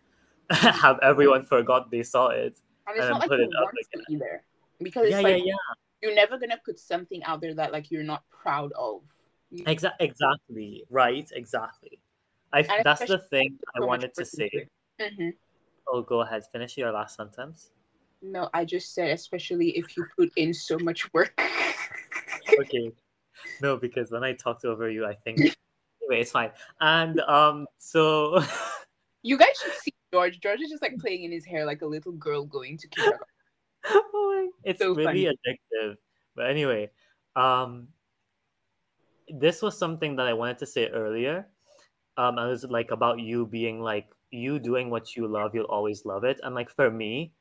[0.52, 3.64] have everyone forgot they saw it and it's and not like put you it up
[3.64, 4.44] want to either
[4.82, 5.54] because it's yeah like yeah yeah.
[6.02, 9.02] you're never gonna put something out there that like you're not proud of.
[9.54, 10.84] Exa- exactly.
[10.90, 12.00] Right exactly.
[12.52, 14.68] I And that's the thing i so wanted to say.
[15.00, 15.34] Mhm.
[15.88, 16.44] oh go ahead.
[16.52, 17.72] Finish your last sentence.
[18.22, 21.34] No i just said especially if you put in so much work.
[22.60, 22.92] Okay.
[23.62, 26.52] No because when i talked over you i think anyway it's fine.
[26.80, 28.44] And um so
[29.24, 30.40] You guys should see George.
[30.40, 33.26] George is just like playing in his hair like a little girl going to kindergarten.
[33.88, 35.98] Oh it's So really addictive.
[36.36, 36.90] But anyway,
[37.36, 37.90] um,
[39.28, 41.48] this was something that I wanted to say earlier.
[42.18, 46.06] Um, I was like about you being like you doing what you love, you'll always
[46.06, 46.40] love it.
[46.44, 47.34] And like for me,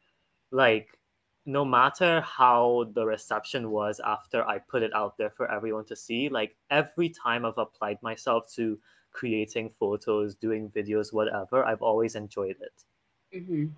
[0.51, 0.99] like
[1.47, 5.97] no matter how the reception was after I put it out there for everyone to
[5.97, 8.79] see, like every time I've applied myself to
[9.15, 12.85] creating photos, doing videos, whatever, I've always enjoyed it
[13.33, 13.75] Mm-hmm.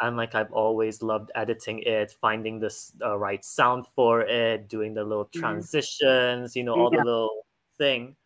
[0.00, 2.70] and like I've always loved editing it, finding the
[3.02, 5.66] uh, right sound for it, doing the little Mhm.
[5.66, 6.98] transitions, you know, all Yeah.
[6.98, 7.46] the little
[7.78, 8.16] thing.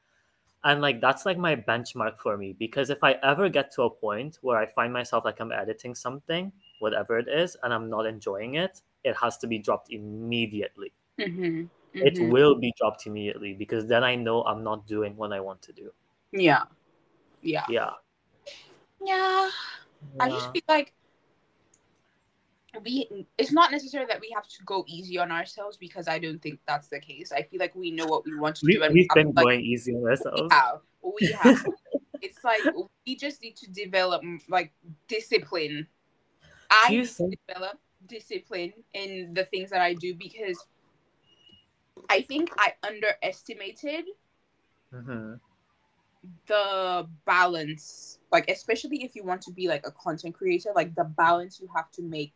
[0.65, 3.91] And like that's like my benchmark for me because if I ever get to a
[3.91, 8.07] point where I find myself like I'm editing something, whatever it is, and I'm not
[8.07, 10.93] enjoying it, it has to be dropped immediately.
[11.19, 11.67] Mm-hmm.
[12.01, 15.63] It will be dropped immediately because then I know I'm not doing what I want
[15.63, 15.95] to do.
[16.33, 16.65] Yeah.
[17.43, 17.65] Yeah.
[17.69, 17.91] Yeah.
[19.03, 19.51] Yeah.
[20.21, 20.93] I just feel like
[22.85, 26.41] we it's not necessary that we have to go easy on ourselves because I don't
[26.41, 27.33] think that's the case.
[27.33, 29.45] I feel like we know what we want to We, do and we've been like,
[29.45, 30.53] going easy on we ourselves.
[30.53, 30.81] have.
[31.03, 31.65] We have.
[32.23, 32.61] it's like
[33.07, 34.73] we just need to develop like
[35.09, 35.87] discipline.
[36.71, 40.65] I need to develop discipline in the things that I do because
[42.09, 44.05] I think I underestimated
[44.93, 45.41] Mhm.
[46.47, 51.05] The balance like especially if you want to be like a content creator like the
[51.05, 52.35] balance you have to make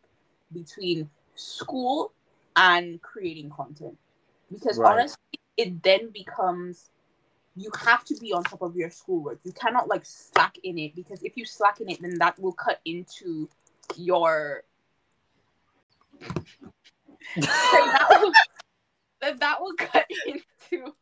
[0.53, 2.13] between school
[2.55, 3.97] and creating content.
[4.51, 4.91] Because Right.
[4.91, 5.17] honestly
[5.57, 6.89] it then becomes
[7.55, 9.39] you have to be on top of your schoolwork.
[9.43, 12.53] You cannot like slack in it because if you slack in it then that will
[12.53, 13.49] cut into
[13.95, 14.63] your
[17.35, 18.31] that will,
[19.21, 20.93] that that will cut into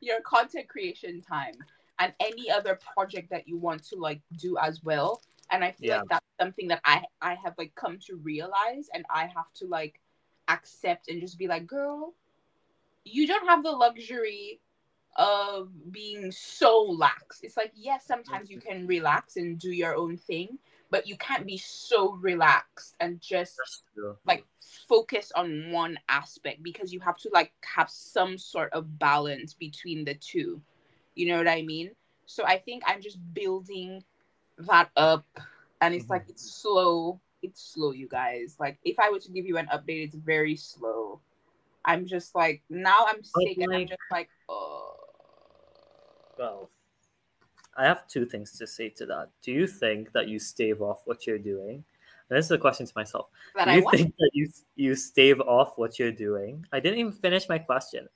[0.00, 1.54] your content creation time
[1.98, 5.90] and any other project that you want to like do as well and i feel
[5.90, 5.98] Yeah.
[6.00, 9.66] like that's something that i i have like come to realize and i have to
[9.66, 10.00] like
[10.48, 12.14] accept and just be like girl
[13.04, 14.60] you don't have the luxury
[15.16, 20.16] of being so lax it's like yes sometimes you can relax and do your own
[20.16, 20.58] thing
[20.90, 24.16] but you can't be so relaxed and just true.
[24.26, 24.44] like
[24.88, 30.04] focus on one aspect because you have to like have some sort of balance between
[30.04, 30.60] the two
[31.14, 31.90] you know what i mean
[32.26, 34.02] so i think i'm just building
[34.58, 35.26] that up
[35.80, 36.30] and it's like mm-hmm.
[36.32, 40.04] it's slow it's slow you guys like if i were to give you an update
[40.04, 41.20] it's very slow
[41.84, 44.94] i'm just like now i'm sick and i'm just like oh
[46.38, 46.70] Well,
[47.76, 49.30] I have two things to say to that.
[49.42, 51.84] Do you think that you stave off what you're doing?
[52.28, 53.28] And this is a question to myself.
[53.54, 56.66] that Do i you think that you you stave off what you're doing?
[56.72, 58.08] I didn't even finish my question.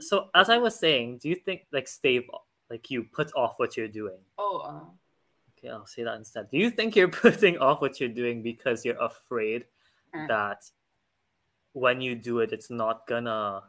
[0.00, 2.24] So as I was saying, do you think like stave
[2.70, 4.18] like you put off what you're doing?
[4.38, 4.84] oh uh,
[5.58, 6.48] Okay, I'll say that instead.
[6.50, 9.66] Do you think you're putting off what you're doing because you're afraid
[10.12, 10.26] Mm.
[10.26, 10.58] that
[11.72, 13.62] when you do it, it's not gonna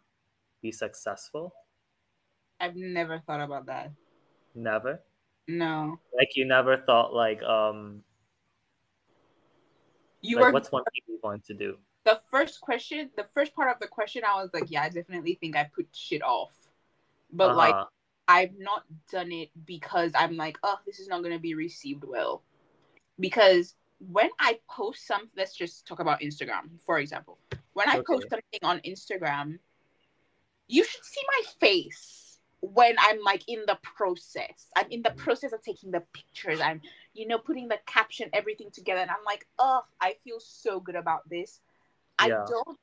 [0.61, 1.53] be successful?
[2.59, 3.91] I've never thought about that.
[4.55, 5.03] Never.
[5.47, 5.99] No.
[6.17, 8.03] Like you never thought like um.
[10.21, 11.77] You like, were what's one thing you want to do?
[12.03, 15.35] The first question, the first part of the question, I was like, yeah, I definitely
[15.35, 16.51] think I put shit off.
[17.31, 17.85] But like, Uh-huh.
[18.27, 22.03] I've not done it because I'm like, oh, this is not going to be received
[22.05, 22.43] well.
[23.19, 27.37] Because when I post something, let's just talk about Instagram, for example.
[27.73, 29.59] When I post something on Instagram,
[30.67, 34.67] you should see my face when I'm like in the process.
[34.77, 36.61] I'm in the process of taking the pictures.
[36.61, 36.81] I'm,
[37.13, 39.01] you know, putting the caption, everything together.
[39.01, 41.59] And I'm like, oh, I feel so good about this.
[42.21, 42.77] I don't,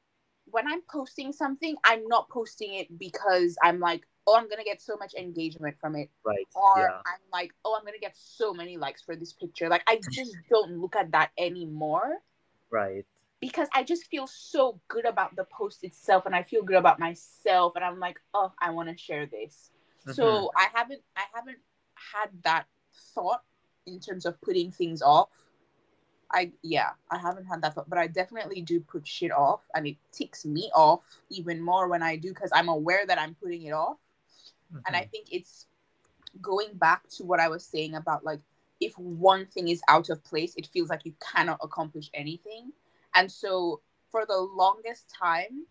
[0.47, 4.65] when I'm posting something, I'm not posting it because I'm like, oh, I'm going to
[4.65, 6.47] get so much engagement from it right.
[6.55, 6.99] or yeah.
[7.07, 9.69] I'm like, oh, I'm gonna get so many likes for this picture.
[9.69, 12.19] Like, I just don't look at that anymore
[12.71, 13.07] Right.
[13.41, 16.99] because I just feel so good about the post itself, and I feel good about
[16.99, 19.71] myself, and I'm like, oh, I want to share this.
[20.03, 20.13] Mm-hmm.
[20.13, 21.59] So I haven't, I haven't
[21.95, 22.67] had that
[23.15, 23.43] thought
[23.87, 25.31] in terms of putting things off.
[26.33, 29.87] I yeah, I haven't had that thought, but I definitely do put shit off, and
[29.87, 33.63] it ticks me off even more when I do because I'm aware that I'm putting
[33.65, 33.99] it off
[34.87, 35.11] and i Mhm.
[35.11, 35.67] think it's
[36.41, 38.41] going back to what i was saying about like
[38.81, 42.73] if one thing is out of place it feels like you cannot accomplish anything
[43.15, 45.67] and so for the longest time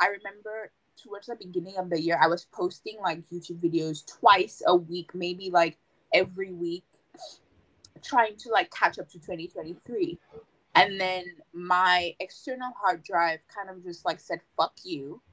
[0.00, 4.62] i remember towards the beginning of the year i was posting like youtube videos twice
[4.66, 5.78] a week maybe like
[6.12, 6.84] every week
[8.02, 10.18] trying to like catch up to 2023
[10.74, 15.20] and then my external hard drive kind of just like said fuck you.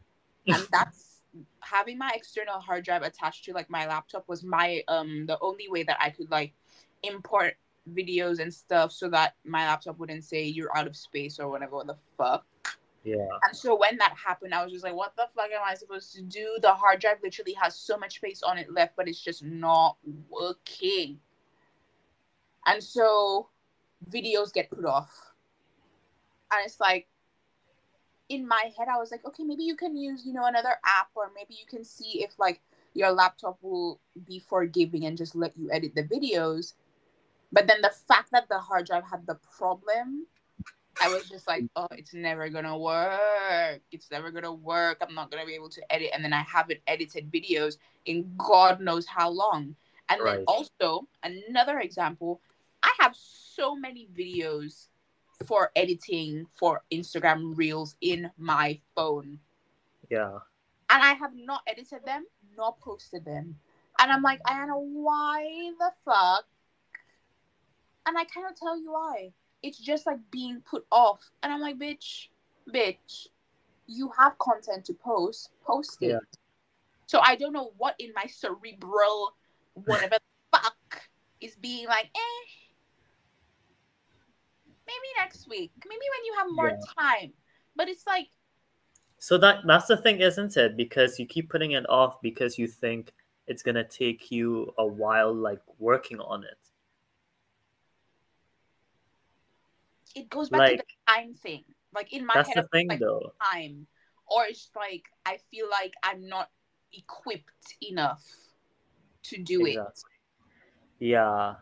[0.47, 1.21] And that's
[1.59, 5.67] having my external hard drive attached to like my laptop was my um the only
[5.69, 6.53] way that i could like
[7.03, 7.53] import
[7.93, 11.75] videos and stuff so that my laptop wouldn't say you're out of space or whatever
[11.75, 12.45] what the fuck.
[13.03, 13.27] Yeah.
[13.43, 16.13] and so when that happened i was just like what the fuck am i supposed
[16.15, 16.57] to do?
[16.61, 19.97] The hard drive literally has so much space on it left but it's just not
[20.29, 21.19] working
[22.65, 23.49] and so
[24.09, 25.11] videos get put off.
[26.51, 27.07] And it's like
[28.29, 31.09] in my head i was like okay maybe you can use you know another app
[31.15, 32.61] or maybe you can see if like
[32.93, 36.73] your laptop will be forgiving and just let you edit the videos.
[37.51, 40.25] But then the fact that the hard drive had the problem
[41.01, 43.81] i was just like oh it's never gonna work.
[43.91, 44.97] It's never gonna work.
[45.01, 46.09] I'm not gonna be able to edit.
[46.13, 49.75] And then i haven't edited videos in god knows how long.
[50.09, 52.41] And then also another example
[52.83, 54.87] i have so many videos
[55.45, 59.39] for editing for Instagram Reels in my phone.
[60.09, 60.39] Yeah.
[60.89, 62.25] And I have not edited them
[62.57, 63.55] nor posted them.
[63.99, 66.45] And I'm like, Ayana, why the fuck?
[68.05, 69.31] And I cannot tell you why.
[69.63, 71.29] It's just like being put off.
[71.43, 72.27] And I'm like, bitch,
[72.73, 73.27] bitch,
[73.87, 76.09] you have content to post, post it.
[76.09, 76.19] Yeah.
[77.05, 79.35] So I don't know what in my cerebral
[79.73, 80.15] whatever
[80.51, 81.01] the fuck
[81.39, 82.60] is being like, eh,
[84.91, 85.71] maybe next week.
[85.87, 86.93] Maybe when you have more Yeah.
[86.97, 87.33] time.
[87.75, 88.27] But it's like,
[89.19, 90.75] So that that's the thing, isn't it?
[90.75, 93.13] Because you keep putting it off because you think
[93.47, 96.57] it's gonna take you a while, like working on it.
[100.15, 101.63] it goes back to the time thing.
[101.93, 103.33] Like in my that's head, the thing, like though.
[103.41, 103.87] time,
[104.27, 106.49] or it's like I feel like I'm not
[106.93, 108.23] equipped enough
[109.23, 109.77] to do it.
[110.99, 111.55] Yeah.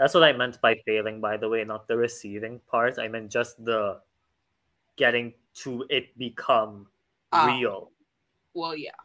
[0.00, 2.98] That's what I meant by failing, by the way, not the receiving part.
[2.98, 4.00] I meant just the
[4.96, 6.88] getting to it become
[7.32, 7.44] Ah.
[7.52, 7.92] real.
[8.54, 8.96] Well, yeah,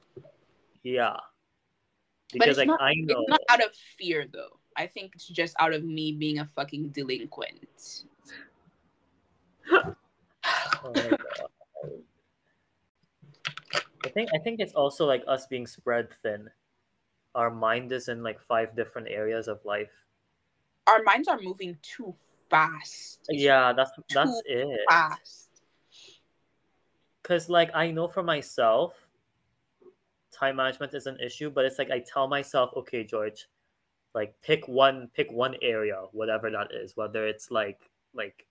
[0.84, 1.19] Yeah.
[2.31, 2.81] but Because it's like not.
[2.81, 4.58] I know It's not out of fear though.
[4.77, 8.05] I think it's just out of me being a fucking delinquent.
[9.71, 9.95] Oh
[10.95, 11.49] my God.
[14.05, 16.49] I think I think it's also like us being spread thin.
[17.36, 19.91] Our mind is in like five different areas of life.
[20.88, 22.13] Our minds are moving too
[22.50, 23.19] fast.
[23.30, 24.80] Yeah, that's that's too it.
[24.89, 25.50] fast.
[27.24, 28.93] Cause like I know for myself,
[30.32, 33.48] time management is an issue, but it's like I tell myself, okay, George,
[34.13, 38.45] like pick one pick one area, whatever that is, whether it's like like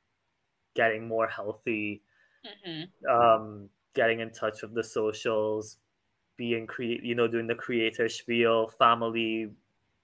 [0.75, 2.03] getting more healthy,
[2.44, 5.79] hmm um, getting in touch with the socials,
[6.37, 9.51] being cre- you know, doing the creator spiel, family,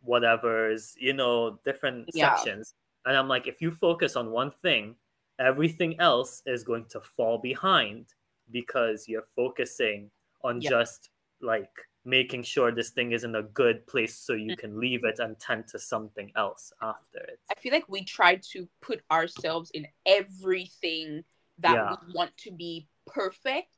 [0.02, 2.34] whatever's, you know, different Yeah.
[2.34, 2.74] sections.
[3.04, 4.96] And I'm like, if you focus on one thing,
[5.38, 8.14] everything else is going to fall behind
[8.50, 10.10] because you're focusing
[10.42, 10.70] on Yeah.
[10.70, 11.10] just
[11.40, 11.70] like
[12.04, 14.58] making sure this thing is in a good place so you mm.
[14.58, 17.38] can leave it and tend to something else after it.
[17.50, 21.24] I feel like we try to put ourselves in everything
[21.58, 21.96] that Yeah.
[22.06, 23.68] we want to be perfect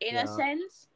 [0.00, 0.24] in Yeah.
[0.24, 0.88] a sense.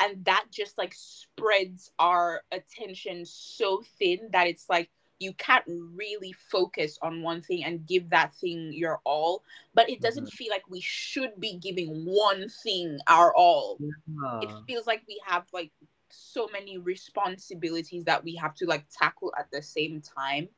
[0.00, 6.32] And that just like spreads our attention so thin that it's like you can't really
[6.32, 9.44] focus on one thing and give that thing your all.
[9.74, 10.36] But it doesn't mm-hmm.
[10.36, 13.78] feel like we should be giving one thing our all.
[14.42, 15.70] It feels like we have like
[16.08, 20.48] so many responsibilities that we have to like tackle at the same time.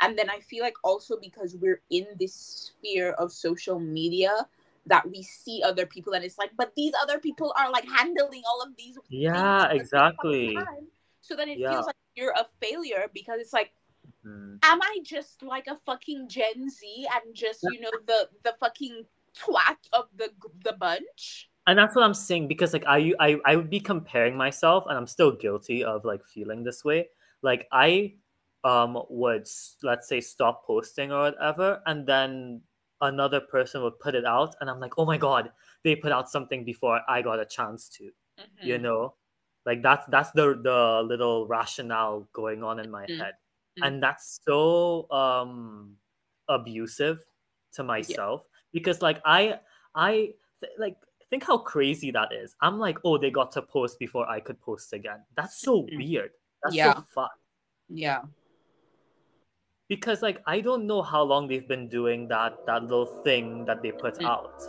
[0.00, 4.46] And then I feel like also because we're in this sphere of social media
[4.86, 8.42] that we see other people and it's like, but these other people are like handling
[8.48, 8.96] all of these.
[9.08, 10.54] Yeah, exactly.
[10.54, 10.88] time.
[11.20, 11.70] So then it Yeah.
[11.70, 13.72] feels like you're a failure because it's like,
[14.24, 14.58] Mhm.
[14.62, 19.04] am I just like a fucking Gen Z and just you know the the fucking
[19.36, 20.30] twat of the
[20.64, 21.50] the bunch?
[21.66, 24.96] and that's what i'm saying because like I, I i would be comparing myself and
[24.96, 27.08] i'm still guilty of like feeling this way
[27.42, 28.14] like i
[28.64, 29.46] um would
[29.82, 32.62] let's say stop posting or whatever and then
[33.02, 35.50] another person would put it out and i'm like oh my god
[35.84, 38.04] they put out something before i got a chance to
[38.62, 38.82] you Mhm.
[38.82, 39.14] know
[39.66, 43.18] like that's that's the the little rationale going on in my Mm.
[43.18, 43.34] head
[43.78, 43.86] Mm.
[43.86, 45.96] and that's so um
[46.48, 47.24] abusive
[47.72, 49.58] to myself because like i
[49.94, 50.96] i th- like
[51.28, 54.60] think how crazy that is i'm like oh they got to post before i could
[54.60, 55.98] post again that's so Mhm.
[55.98, 56.30] weird
[56.62, 56.94] that's Yeah.
[56.94, 57.28] so fun
[57.88, 58.22] Yeah.
[59.88, 63.82] Because like i don't know how long they've been doing that that little thing that
[63.82, 64.26] they put Mm.
[64.26, 64.62] out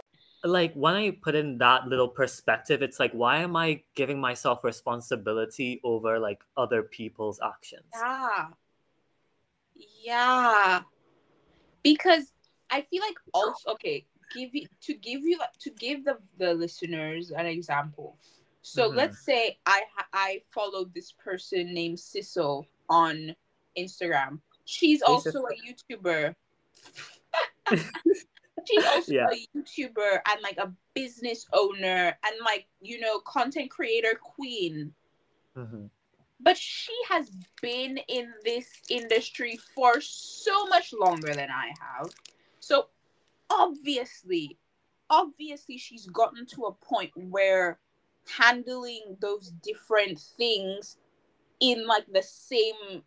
[0.43, 4.63] like when i put in that little perspective it's like why am i giving myself
[4.63, 8.47] responsibility over like other people's actions Yeah.
[10.03, 10.82] Yeah.
[11.84, 12.34] Because
[12.69, 17.32] I feel like also okay, give you to give you to give the the listeners
[17.32, 18.17] an example.
[18.62, 18.95] So Mhm.
[18.95, 23.36] let's say I I followed this person named Sissel on
[23.77, 24.41] Instagram.
[24.67, 26.36] She's also a YouTuber.
[28.67, 29.27] She's also Yeah.
[29.32, 34.93] a YouTuber and like a business owner and like you know content creator queen
[35.56, 35.89] Mhm.
[36.41, 37.30] but she has
[37.62, 42.12] been in this industry for so much longer than I have.
[42.60, 42.89] So
[43.49, 44.58] obviously,
[45.10, 47.80] obviously she's gotten to a point where
[48.38, 50.97] handling those different things
[51.62, 53.03] in like the same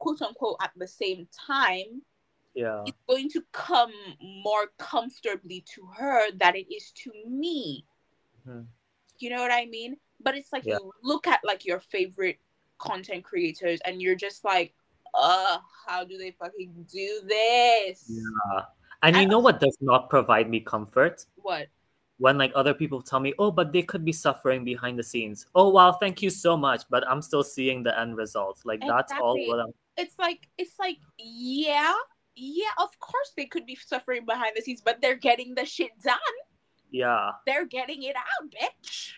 [0.00, 2.02] quote unquote at the same time
[2.54, 7.84] yeah it's going to come more comfortably to her than it is to me.
[8.46, 8.66] Mhm.
[9.18, 9.96] You know what I mean?
[10.18, 10.78] But it's like Yeah.
[10.78, 12.40] you look at like your favorite
[12.78, 14.74] content creators and you're just like,
[15.14, 18.10] uh, how do they fucking do this?
[18.10, 18.64] Yeah.
[19.02, 21.26] And you know what does not provide me comfort?
[21.36, 21.68] What?
[22.18, 25.46] When like other people tell me, oh, but they could be suffering behind the scenes.
[25.54, 26.82] Oh wow, thank you so much.
[26.90, 28.60] But I'm still seeing the end result.
[28.64, 31.92] Like that's all what I'm It's like it's like, yeah,
[32.34, 35.90] yeah, of course they could be suffering behind the scenes, but they're getting the shit
[36.02, 36.18] done.
[36.90, 37.30] yeah.
[37.46, 39.12] They're getting it out, bitch.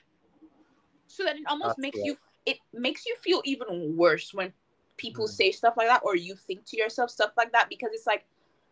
[1.07, 2.07] So that it almost That's makes right.
[2.07, 2.17] you
[2.47, 4.53] it makes you feel even worse when
[4.97, 5.31] people Mm.
[5.31, 8.25] say stuff like that or you think to yourself stuff like that because it's like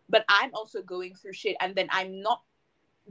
[0.08, 2.42] but i'm also going through shit and then i'm not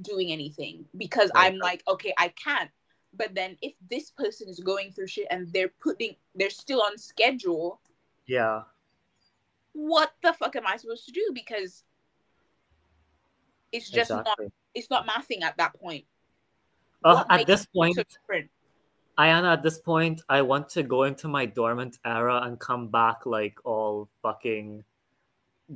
[0.01, 1.51] doing anything because Right.
[1.51, 2.69] i'm like okay i can't
[3.13, 6.97] but then if this person is going through shit and they're putting they're still on
[6.97, 7.81] schedule
[8.27, 8.61] Yeah.
[9.79, 11.83] What the fuck am i supposed to do because
[13.71, 14.37] it's just not
[14.75, 16.05] it's not mathing at that point
[17.03, 18.51] Uh, at this so point, different?
[19.17, 23.25] Ayana, at this point, I want to go into my dormant era and come back
[23.25, 24.83] like all fucking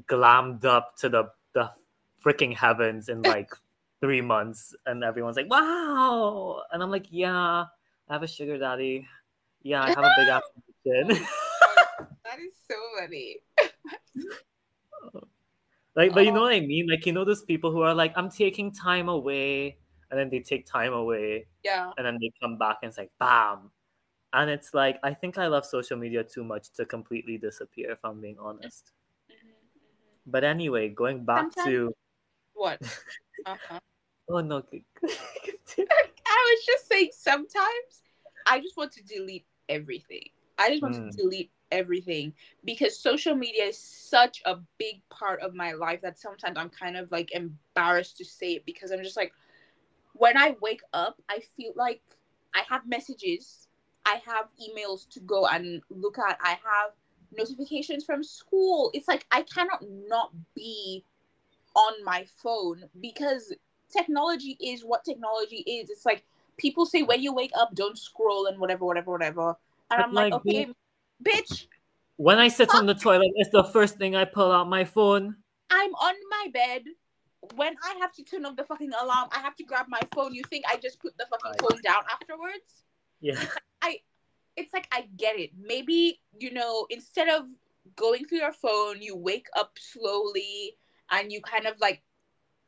[0.07, 1.71] glammed up to the the
[2.19, 3.55] freaking heavens in like
[4.01, 7.71] three months, and everyone's like, "Wow!" And I'm like, "Yeah,
[8.07, 9.07] I have a sugar daddy.
[9.63, 10.43] Yeah, I have a big ass
[10.83, 11.07] chin."
[12.27, 13.39] that is so funny
[15.95, 16.43] like, but you know Oh.
[16.43, 16.87] what I mean?
[16.89, 19.77] Like, you know, those people who are like, "I'm taking time away,"
[20.11, 23.11] and then they take time away, yeah and then they come back and it's like
[23.19, 23.71] bam
[24.33, 27.99] and it's like i think i love social media too much to completely disappear if
[28.03, 28.91] i'm being honest
[29.29, 29.37] Mhm, mhm.
[30.25, 31.93] but anyway going back to
[32.53, 32.81] what
[33.45, 33.79] uh-huh
[34.29, 34.57] oh no
[36.25, 38.01] I was just saying sometimes
[38.45, 40.29] I just want to delete everything.
[40.57, 41.11] I just want Mm.
[41.11, 46.17] to delete everything because social media is such a big part of my life that
[46.19, 49.33] sometimes I'm kind of like embarrassed to say it because I'm just like
[50.13, 52.01] when I wake up, I feel like
[52.53, 53.67] I have messages,
[54.05, 56.91] I have emails to go and look at, I have
[57.35, 58.91] notifications from school.
[58.93, 61.03] It's like I cannot not be
[61.75, 63.51] on my phone because
[63.89, 65.89] technology is what technology is.
[65.89, 66.23] It's like
[66.57, 69.55] people say when you wake up, don't scroll and whatever, whatever, whatever.
[69.89, 70.67] And But, I'm like, like, okay,
[71.23, 71.67] bitch,
[72.17, 75.35] when i sit on the toilet it's the first thing i pull out my phone
[75.69, 76.83] I'm on my bed
[77.55, 80.33] when I have to turn off the fucking alarm, I have to grab my phone.
[80.33, 82.83] You think I just put the fucking phone down afterwards?
[83.19, 83.43] Yeah.
[83.81, 83.99] I
[84.55, 85.51] it's like I get it.
[85.59, 87.47] Maybe, you know, instead of
[87.95, 90.77] going through your phone, you wake up slowly
[91.11, 92.01] and you kind of like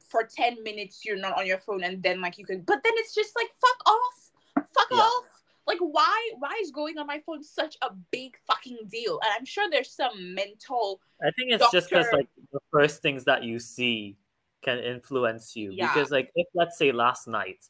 [0.09, 2.93] for 10 minutes you're not on your phone and then like you can but then
[2.97, 4.65] it's just like fuck off.
[4.73, 4.97] Fuck Yeah.
[4.97, 5.34] off.
[5.67, 9.19] Like why why is going on my phone such a big fucking deal?
[9.23, 13.23] And I'm sure there's some mental I think it's just because like the first things
[13.25, 14.17] that you see
[14.61, 15.71] can influence you.
[15.71, 15.93] Yeah.
[15.93, 17.65] Because like if let's say last night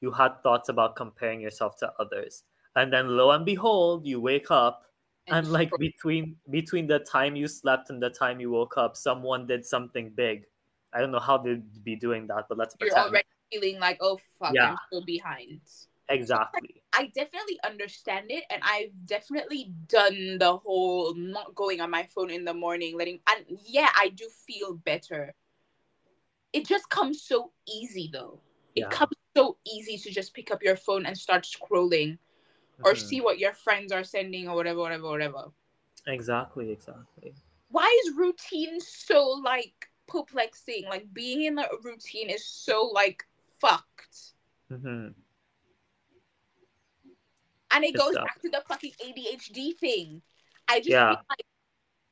[0.00, 2.44] you had thoughts about comparing yourself to others,
[2.76, 4.84] and then lo and behold, you wake up
[5.30, 9.46] and like between between the time you slept and the time you woke up, someone
[9.46, 10.44] did something big.
[10.92, 13.10] I don't know how they'd be doing that, but let's you're pretend.
[13.10, 14.70] already feeling like, oh fuck, Yeah.
[14.70, 15.60] I'm still behind.
[16.08, 16.82] Exactly.
[16.94, 22.30] I definitely understand it, and I've definitely done the whole not going on my phone
[22.30, 25.34] in the morning, letting, and yeah, I do feel better.
[26.52, 28.40] It just comes so easy, though.
[28.74, 28.90] It Yeah.
[28.90, 32.18] comes so easy to just pick up your phone and start scrolling,
[32.84, 32.96] or Mhm.
[32.96, 35.52] see what your friends are sending, or whatever, whatever, whatever.
[36.06, 37.34] Exactly, exactly.
[37.70, 40.86] Why is routine so like perplexing?
[40.88, 43.26] Like being in a routine is so like
[43.60, 44.34] fucked.
[44.68, 45.08] hmm
[47.70, 50.22] And it goes back to the fucking ADHD thing.
[50.68, 51.08] I just Yeah.
[51.08, 51.46] feel like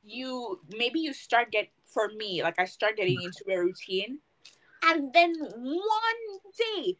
[0.03, 4.19] you maybe you start get for me, like I start getting into a routine,
[4.83, 6.23] and then one
[6.57, 6.97] day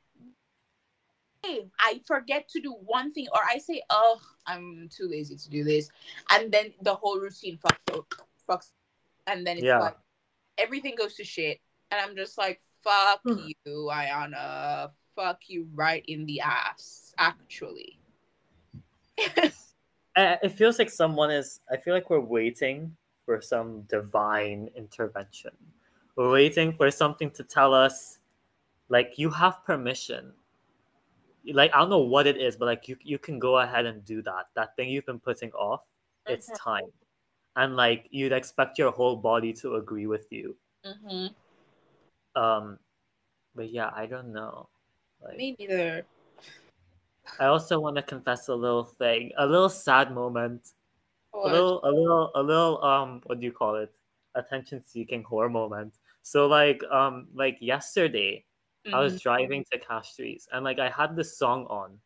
[1.79, 5.63] I forget to do one thing, or I say, "Oh, I'm too lazy to do
[5.63, 5.89] this,"
[6.31, 8.13] and then the whole routine fucks up,
[8.49, 8.71] fucks,
[9.27, 9.79] and then it's Yeah.
[9.79, 9.97] like
[10.57, 13.37] everything goes to shit, and I'm just like, "Fuck Hmm.
[13.37, 17.99] you, Ayana, fuck you right in the ass." Actually,
[20.17, 22.95] It feels like someone is i feel like we're waiting
[23.25, 25.51] for some divine intervention
[26.15, 28.19] we're waiting for something to tell us
[28.89, 30.33] like you have permission
[31.53, 34.03] like i don't know what it is but like you, you can go ahead and
[34.05, 35.81] do that that thing you've been putting off
[36.25, 36.57] it's Mhm.
[36.57, 36.91] time
[37.55, 40.55] and like you'd expect your whole body to agree with you
[40.85, 41.27] mm-hmm.
[42.41, 42.79] um
[43.55, 44.67] but yeah i don't know
[45.21, 46.05] like me neither.
[47.39, 50.73] I also want to confess a little thing a little sad moment.
[51.33, 53.93] A little a little a little um what do you call it?
[54.35, 55.93] Attention seeking horror moment.
[56.23, 58.43] So like um like yesterday
[58.93, 59.03] i Mhm.
[59.03, 61.99] was driving to Cash castries and like i had this song on.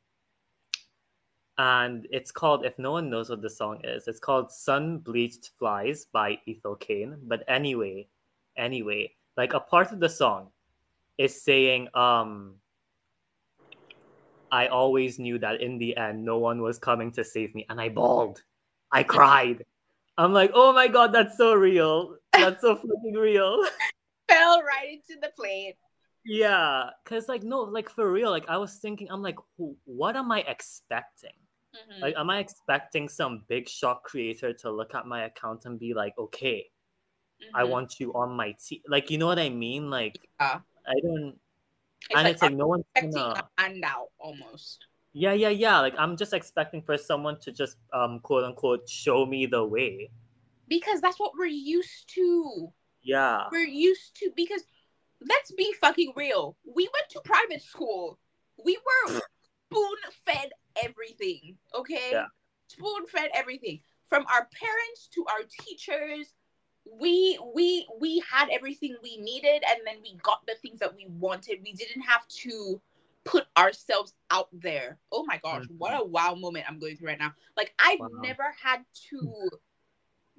[1.58, 5.52] And it's called if no one knows what the song is it's called sun bleached
[5.58, 7.18] flies by Ethel Cain.
[7.24, 8.08] But anyway
[8.58, 10.50] anyway like a part of the song
[11.18, 12.56] is saying um
[14.52, 17.80] i always knew that in the end no one was coming to save me and
[17.80, 18.42] i bawled
[18.92, 19.66] i cried
[20.18, 23.64] i'm like oh my god that's so real that's so fucking real
[24.30, 25.76] fell right into the plate.
[26.26, 29.38] yeah because like no like for real like i was thinking i'm like
[29.86, 31.32] what am i expecting
[31.74, 32.02] Mhm.
[32.02, 35.94] like am i expecting some big shot creator to look at my account and be
[35.94, 36.70] like okay
[37.56, 37.70] i Mhm.
[37.70, 40.60] want you on my team like you know what i mean like Yeah.
[40.86, 41.40] i don't
[42.10, 44.86] It's and like it's like no one's gonna a handout almost.
[45.14, 49.26] yeah yeah yeah like i'm just expecting for someone to just um quote unquote show
[49.26, 50.10] me the way
[50.68, 51.46] Because that's what we're
[51.78, 52.72] used to.
[53.04, 54.64] yeah We're used to because
[55.22, 56.58] let's be fucking real.
[56.66, 58.18] We went to private school.
[58.66, 59.20] We were
[59.70, 60.50] spoon fed
[60.84, 61.58] everything.
[61.76, 62.10] Okay?
[62.12, 62.26] Yeah.
[62.68, 63.82] Spoon fed everything.
[64.10, 66.34] From our parents to our teachers.
[66.86, 71.08] We we we had everything we needed and then we got the things that we
[71.08, 71.60] wanted.
[71.64, 72.82] We didn't have to
[73.24, 75.00] put ourselves out there.
[75.12, 77.34] Oh my gosh, what a wow moment I'm going through right now.
[77.56, 78.10] Like I've Wow.
[78.10, 79.50] never had to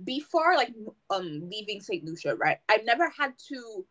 [0.04, 0.74] before like
[1.10, 2.04] um leaving St.
[2.04, 2.58] Lucia, right?
[2.68, 3.86] I've never had to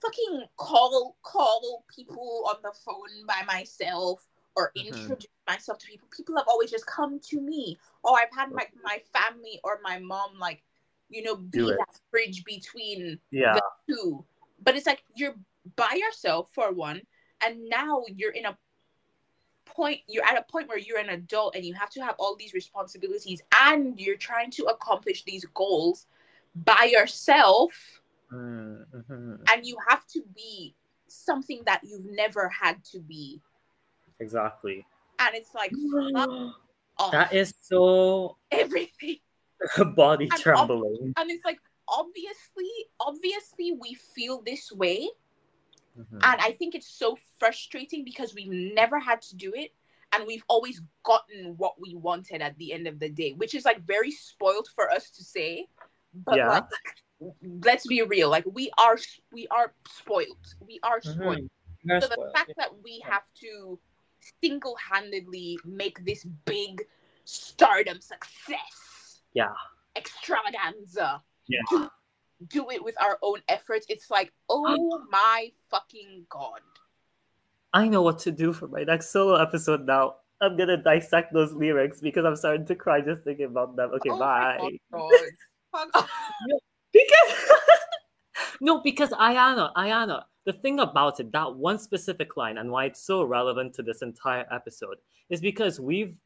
[0.00, 4.86] fucking call call people on the phone by myself or Mhm.
[4.86, 6.08] introduce myself to people.
[6.16, 7.78] People have always just come to me.
[8.04, 10.62] Or I've had my my family or my mom like,
[11.08, 11.78] you know, be Do it.
[11.78, 14.24] that bridge between yeah the two.
[14.62, 15.34] But it's like you're
[15.76, 17.02] by yourself for one,
[17.46, 18.56] and now you're in a
[19.66, 22.34] point you're at a point where you're an adult and you have to have all
[22.36, 26.06] these responsibilities and you're trying to accomplish these goals
[26.54, 27.72] by yourself
[28.32, 29.40] Mm, mhm.
[29.50, 30.74] and you have to be
[31.06, 33.40] something that you've never had to be
[34.20, 34.84] exactly
[35.18, 35.70] and it's like
[37.12, 39.16] that is so everything
[39.96, 45.08] body ob- trembling and it's like obviously obviously we feel this way
[45.98, 46.20] Mhm.
[46.22, 49.74] And I think it's so frustrating because we've never had to do it
[50.12, 53.64] and we've always gotten what we wanted at the end of the day, which is
[53.64, 55.66] like very spoiled for us to say.
[56.14, 56.48] But Yeah.
[56.50, 56.64] like
[57.42, 58.30] let's be real.
[58.30, 58.96] Like we are
[59.32, 60.54] we are spoiled.
[60.60, 61.14] We are Mhm.
[61.14, 61.50] spoiled.
[61.82, 62.32] You're So the spoiled.
[62.36, 63.80] fact that we have to
[64.40, 66.86] single-handedly make this big
[67.24, 68.97] stardom success,
[69.34, 69.52] Yeah.
[69.96, 71.60] extravaganza, Yeah.
[71.70, 71.90] do,
[72.48, 76.60] do it with our own efforts, it's like, oh um, my fucking god.
[77.72, 80.16] I know what to do for my next solo episode now.
[80.40, 83.90] I'm gonna dissect those lyrics because I'm starting to cry just thinking about them.
[83.94, 84.78] Okay, Oh bye.
[86.92, 87.34] Because
[88.60, 93.02] no, because Ayana, Ayana, the thing about it, that one specific line and why it's
[93.02, 94.96] so relevant to this entire episode
[95.28, 96.16] is because we've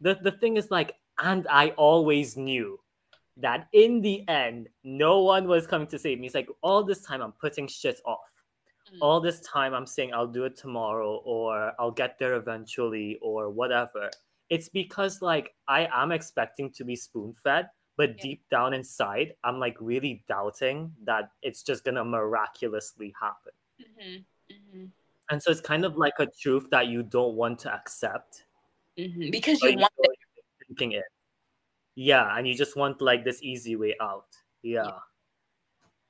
[0.00, 2.78] the, the thing is like, and I always knew
[3.38, 6.26] that in the end, no one was coming to save me.
[6.26, 8.30] It's like all this time I'm putting shit off.
[8.94, 8.98] Mm.
[9.00, 13.50] All this time I'm saying I'll do it tomorrow or I'll get there eventually or
[13.50, 14.10] whatever.
[14.48, 18.22] It's because like I am expecting to be spoon fed, but Yeah.
[18.22, 23.52] deep down inside, I'm like really doubting that it's just gonna miraculously happen.
[23.80, 24.90] Mhm, mhm,
[25.30, 28.44] And so it's kind of like a truth that you don't want to accept.
[28.96, 29.30] mhm.
[29.30, 29.88] Because you want know
[30.80, 31.04] it.
[31.94, 34.26] Yeah, and you just want like this easy way out.
[34.62, 34.90] Yeah.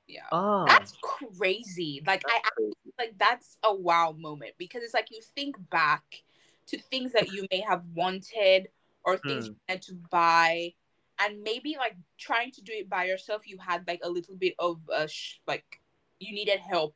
[0.07, 0.23] yeah.
[0.31, 2.01] Oh, That's crazy.
[2.05, 2.73] Like I crazy.
[2.97, 6.23] like that's a wow moment because it's like you think back
[6.67, 8.67] to things that you may have wanted
[9.03, 9.49] or things Mm.
[9.49, 10.73] you had to buy
[11.19, 14.53] and maybe like trying to do it by yourself you had like a little bit
[14.59, 15.79] of uh sh- like
[16.19, 16.93] you needed help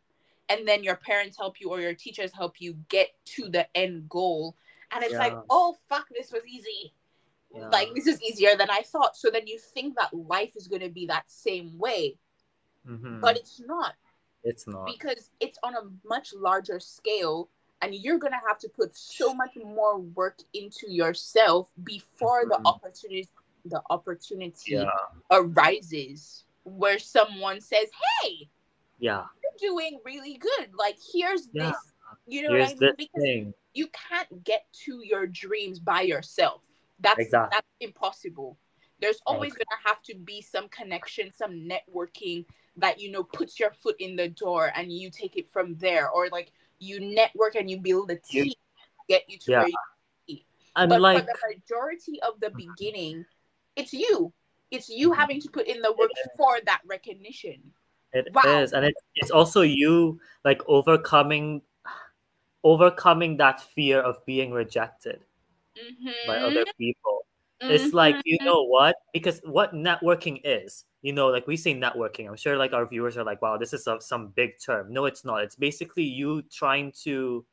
[0.50, 4.10] and then your parents help you or your teachers help you get to the end
[4.10, 4.56] goal
[4.92, 6.92] and it's like oh fuck this was easy
[7.54, 7.68] Yeah.
[7.70, 10.82] like this is easier than i thought so then you think that life is going
[10.82, 12.18] to be that same way
[12.88, 13.20] Mhm.
[13.22, 13.94] but it's not
[14.44, 14.86] it's not.
[14.88, 17.50] because it's on a much larger scale
[17.82, 22.56] and you're going to have to put so much more work into yourself before the
[22.56, 22.66] Mhm.
[22.66, 23.30] opportunity
[23.66, 24.90] the opportunity Yeah.
[25.30, 27.90] arises where someone says
[28.22, 28.50] hey
[29.00, 29.26] Yeah.
[29.44, 31.72] you're doing really good like here's Yeah.
[31.72, 31.78] this
[32.28, 33.54] you know Here's what i mean because thing.
[33.74, 36.64] you can't get to your dreams by yourself
[37.02, 37.56] that's Exactly.
[37.56, 38.58] that's impossible.
[39.00, 42.46] There's always going to have to be some connection some networking
[42.78, 46.10] that you know puts your foot in the door and you take it from there
[46.10, 48.56] or like you network and you build a team to
[49.10, 49.60] get you to Yeah.
[49.60, 49.70] where
[50.28, 50.38] you
[50.76, 52.70] And but like for the majority of the mm-hmm.
[52.76, 53.26] beginning
[53.76, 54.34] it's you.
[54.70, 55.20] It's you mm-hmm.
[55.20, 57.74] having to put in the work for that recognition.
[58.14, 58.78] It is, Wow.
[58.78, 61.62] and it's it's also you like overcoming
[62.64, 65.22] overcoming that fear of being rejected
[66.26, 66.44] by Mhm.
[66.46, 67.26] other people.
[67.68, 68.96] It's like you know what?
[69.14, 72.28] Because what networking is, you know, like we say networking.
[72.28, 74.92] I'm sure like our viewers are like, wow, this is a, some big term.
[74.94, 75.44] No, it's not.
[75.44, 77.46] It's basically you trying to,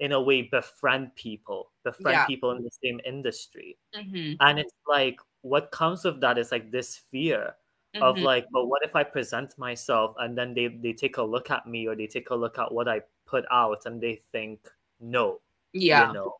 [0.00, 2.26] in a way, befriend people, befriend Yeah.
[2.26, 3.78] people in the same industry.
[3.94, 4.38] Mhm.
[4.40, 7.54] And it's like what comes of that is like this fear
[8.00, 8.22] of Mhm.
[8.22, 11.66] like, but what if I present myself and then they they take a look at
[11.66, 14.68] me or they take a look at what I put out and they think
[15.00, 15.40] no,
[15.72, 16.36] yeah you know.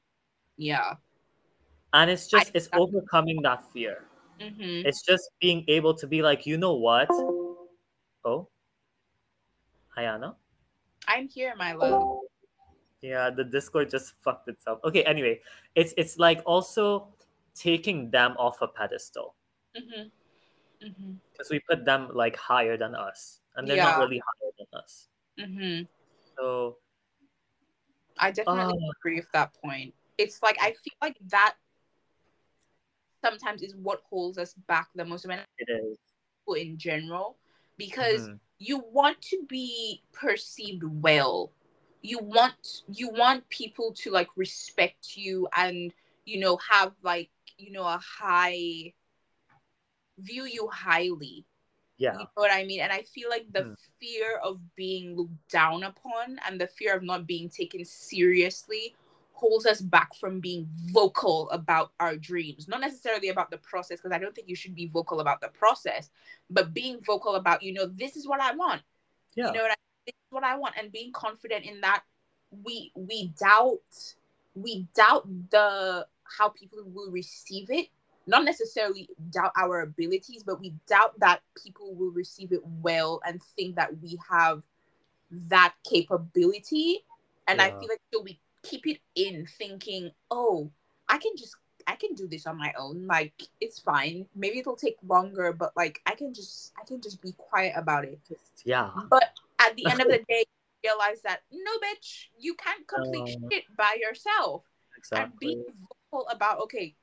[0.57, 0.97] yeah
[1.97, 4.05] And it's just it's overcoming that fear.
[4.38, 4.84] Mhm.
[4.84, 7.09] It's just being able to be like, you know what?
[8.22, 8.49] Oh,
[9.97, 10.34] Ayana.
[11.09, 12.26] i'm here my love
[13.01, 14.80] Yeah, the Discord just fucked itself.
[14.84, 15.40] Okay, anyway,
[15.74, 17.09] it's it's like also
[17.55, 19.36] taking them off a pedestal
[19.72, 20.11] Mhm.
[20.82, 21.16] Mhm.
[21.32, 23.97] because we put them like higher than us, and they're Yeah.
[23.97, 25.09] not really higher than us.
[25.38, 25.88] Mhm.
[26.36, 26.76] So
[28.18, 28.92] I definitely Oh.
[29.01, 29.94] agree with that point.
[30.18, 31.57] It's like I feel like that
[33.27, 35.99] sometimes is what holds us back the most when it is.
[36.57, 37.37] in general
[37.79, 38.41] because Mhm.
[38.59, 41.53] you want to be perceived well.
[42.03, 45.93] You want you want people to like respect you and
[46.24, 48.95] you know have like you know a high
[50.18, 51.45] view you highly.
[51.99, 52.12] Yeah.
[52.12, 52.81] You know what I mean?
[52.81, 53.74] And I feel like the Hmm.
[54.01, 58.95] fear of being looked down upon and the fear of not being taken seriously
[59.37, 62.68] holds us back from being vocal about our dreams.
[62.68, 65.49] Not necessarily about the process, because I don't think you should be vocal about the
[65.49, 66.11] process,
[66.49, 68.82] but being vocal about, you know, this is what I want.
[69.34, 69.49] Yeah.
[69.49, 69.74] You know what I
[70.07, 72.03] this is what I want and being confident in that
[72.64, 74.14] we we doubt
[74.55, 76.07] we doubt the
[76.39, 77.89] how people will receive it
[78.26, 83.41] not necessarily doubt our abilities, but we doubt that people will receive it well and
[83.57, 84.62] think that we have
[85.30, 87.05] that capability.
[87.47, 90.71] And I feel like so we keep it in thinking, oh,
[91.09, 91.57] I can just
[91.87, 93.07] I can do this on my own.
[93.07, 94.27] Like it's fine.
[94.35, 98.05] Maybe it'll take longer, but like I can just I can just be quiet about
[98.05, 98.19] it.
[98.64, 98.91] yeah.
[99.09, 100.45] But at the end of the day,
[100.85, 103.49] realize that no bitch, you can't complete No.
[103.51, 104.62] shit by yourself
[104.97, 105.23] Exactly.
[105.31, 105.64] and being
[106.12, 106.95] vocal about okay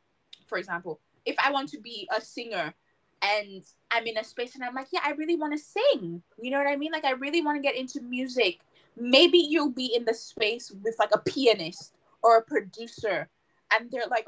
[0.47, 2.74] for example if i want to be a singer
[3.24, 6.22] and I'm in a space and I'm like, yeah, I really want to sing.
[6.39, 6.91] You know what I mean?
[6.91, 8.59] Like, I really want to get into music.
[8.95, 13.29] Maybe you'll be in the space with like a pianist or a producer,
[13.73, 14.25] and they're like,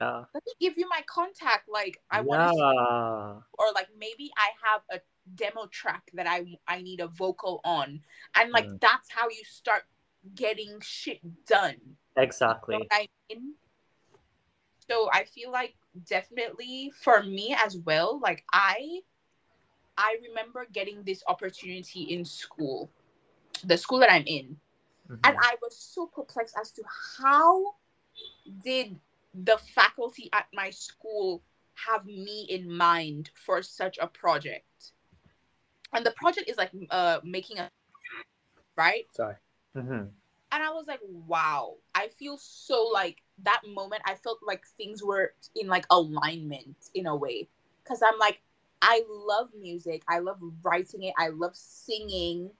[0.00, 0.24] Yeah.
[0.34, 1.68] let me give you my contact.
[1.68, 3.40] Like, I want to, Yeah.
[3.58, 5.00] or like maybe I have a
[5.34, 8.02] demo track that I I need a vocal on,
[8.34, 8.80] and like Mm.
[8.80, 9.84] that's how you start
[10.34, 11.76] getting shit done.
[11.80, 12.88] You know Exactly.
[12.90, 13.54] I mean?
[14.88, 15.74] So I feel like
[16.08, 19.00] definitely for me as well, like I
[19.96, 22.90] I remember getting this opportunity in school,
[23.64, 24.58] the school that I'm in.
[25.08, 25.20] Mhm.
[25.24, 26.82] And I was so perplexed as to
[27.18, 27.76] how
[28.64, 28.98] did
[29.34, 31.42] the faculty at my school
[31.74, 34.92] have me in mind for such a project?
[35.92, 37.70] And the project is like uh making a
[38.76, 39.06] right?
[39.12, 39.36] Sorry.
[39.74, 40.10] Mhm.
[40.52, 44.02] and I was like, wow, I feel so like that moment.
[44.06, 47.48] I felt like things were in like alignment in a way.
[47.84, 48.40] Cause I'm like,
[48.80, 50.02] I love music.
[50.08, 51.14] I love writing it.
[51.18, 52.50] I love singing.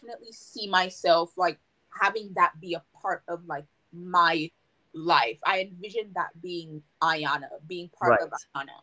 [0.00, 1.58] Definitely see myself like
[2.00, 4.50] having that be a part of like my
[4.92, 5.38] life.
[5.44, 8.66] I envision that being Ayana, being part of Right.
[8.68, 8.80] Ayana.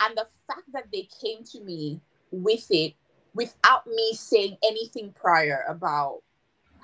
[0.00, 2.94] And the fact that they came to me with it
[3.34, 6.22] without me saying anything prior about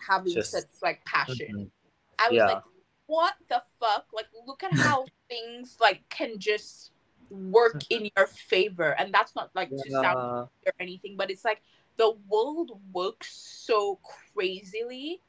[0.07, 1.49] having Just- such like passion.
[1.55, 1.71] Mhm.
[2.19, 2.47] I was Yeah.
[2.47, 2.63] like,
[3.07, 4.07] what the fuck?
[4.13, 6.93] Like, look at how things like can just
[7.31, 8.93] work in your favor.
[8.99, 11.61] And that's not like to sound or anything, but it's like
[11.99, 13.31] the world works
[13.67, 13.99] so
[14.35, 15.21] crazily.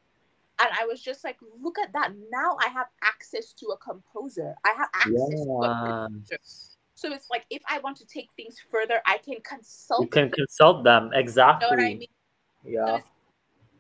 [0.62, 2.12] And I was just like, look at that.
[2.32, 4.54] Now I have access to a composer.
[4.66, 6.78] I have access to a Yes.
[6.96, 10.24] so it's like if I want to take things further, I can consult You can
[10.24, 12.08] them, consult them exactly you know I mean?
[12.66, 12.96] Yeah.
[12.98, 13.08] it's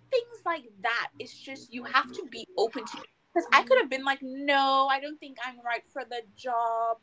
[0.10, 1.10] things like that.
[1.20, 2.98] It's just you have to be open to
[3.34, 6.98] because I could have been like, no, I don't think I'm right for the job,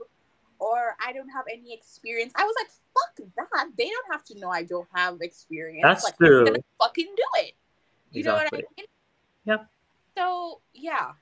[0.59, 2.33] or I don't have any experience.
[2.37, 3.69] I was like, fuck that.
[3.77, 5.83] They don't have to know I don't have experience.
[5.83, 6.41] That's like, true.
[6.41, 7.53] I'm gonna fucking do it.
[8.13, 8.87] You know what I mean?
[9.45, 9.67] Yep.
[10.17, 11.13] So yeah,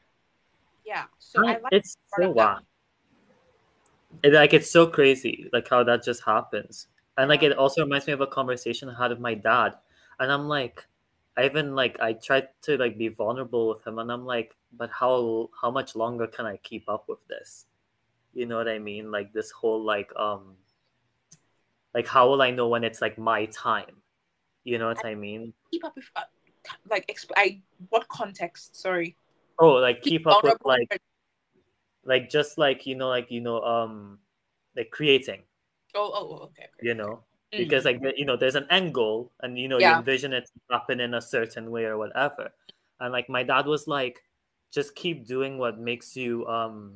[0.87, 1.05] yeah.
[1.19, 2.61] So mm, I No, like it's so wow.
[4.23, 6.87] It, like it's so crazy, like how that just happens,
[7.19, 9.75] and like it also reminds me of a conversation I had with my dad,
[10.21, 10.87] and I'm like,
[11.37, 14.91] I even like I tried to like be vulnerable with him, and I'm like, but
[14.91, 17.67] how how much longer can I keep up with this?
[18.35, 19.11] You know what I mean?
[19.11, 20.57] Like this whole like um,
[21.95, 24.03] like how will I know when it's like my time?
[24.65, 25.53] You know what I mean?
[25.71, 26.23] keep up with uh,
[26.91, 27.61] like exp- I
[27.91, 28.77] what context?
[28.77, 29.17] Sorry.
[29.59, 31.01] Oh, like keep up with like
[32.05, 34.19] like just like you know like you know um
[34.77, 35.43] like creating
[35.95, 36.67] Oh, oh, oh, okay.
[36.83, 37.23] you know
[37.55, 37.59] Mm.
[37.59, 40.99] because like you know there's an end goal and you know you envision it happen
[40.99, 42.51] in a certain way or whatever
[42.99, 44.25] and like my dad was like
[44.73, 46.95] just keep doing what makes you um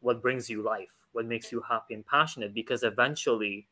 [0.00, 3.66] what brings you life what makes you happy and passionate because eventually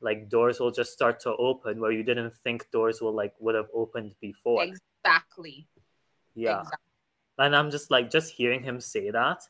[0.00, 3.54] like doors will just start to open where you didn't think doors will like would
[3.54, 5.66] have opened before Exactly.
[6.34, 6.78] yeah Exactly.
[7.38, 9.42] and i'm just like just hearing him say that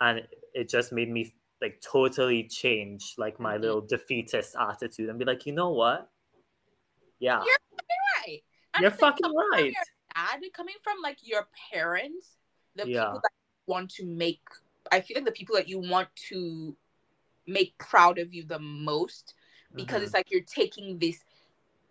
[0.00, 3.62] and it just made me like totally change like my Mhm.
[3.62, 6.10] little defeatist attitude and be like you know what
[7.18, 7.86] yeah You're fucking
[8.26, 8.42] Right.
[8.74, 9.74] And you're fucking right
[10.14, 12.36] dad, coming from like your parents,
[12.74, 13.04] the Yeah.
[13.04, 13.32] people that
[13.66, 14.40] want to make,
[14.92, 16.76] I feel like the people that you want to
[17.46, 19.34] make proud of you the most
[19.74, 20.04] because Mhm.
[20.04, 21.24] it's like you're taking this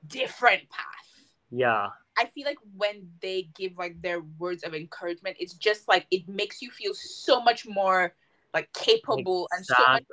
[0.07, 1.33] different path.
[1.49, 1.89] yeah
[2.19, 6.27] I feel like when they give like their words of encouragement, it's just like it
[6.27, 8.15] makes you feel so much more
[8.55, 10.03] like capable and so much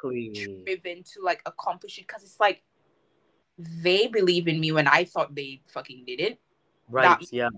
[0.67, 2.63] driven to like accomplish it because it's like
[3.57, 6.39] they believe in me when I thought they fucking didn't.
[6.89, 7.49] right that- yeah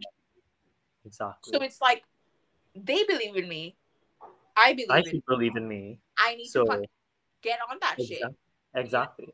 [1.05, 2.05] exactly So it's like
[2.75, 3.77] they believe in me.
[4.57, 6.83] I believe i in believe in me I need so to
[7.43, 8.23] get on that shit.
[8.23, 8.35] exa-
[8.75, 9.29] exactly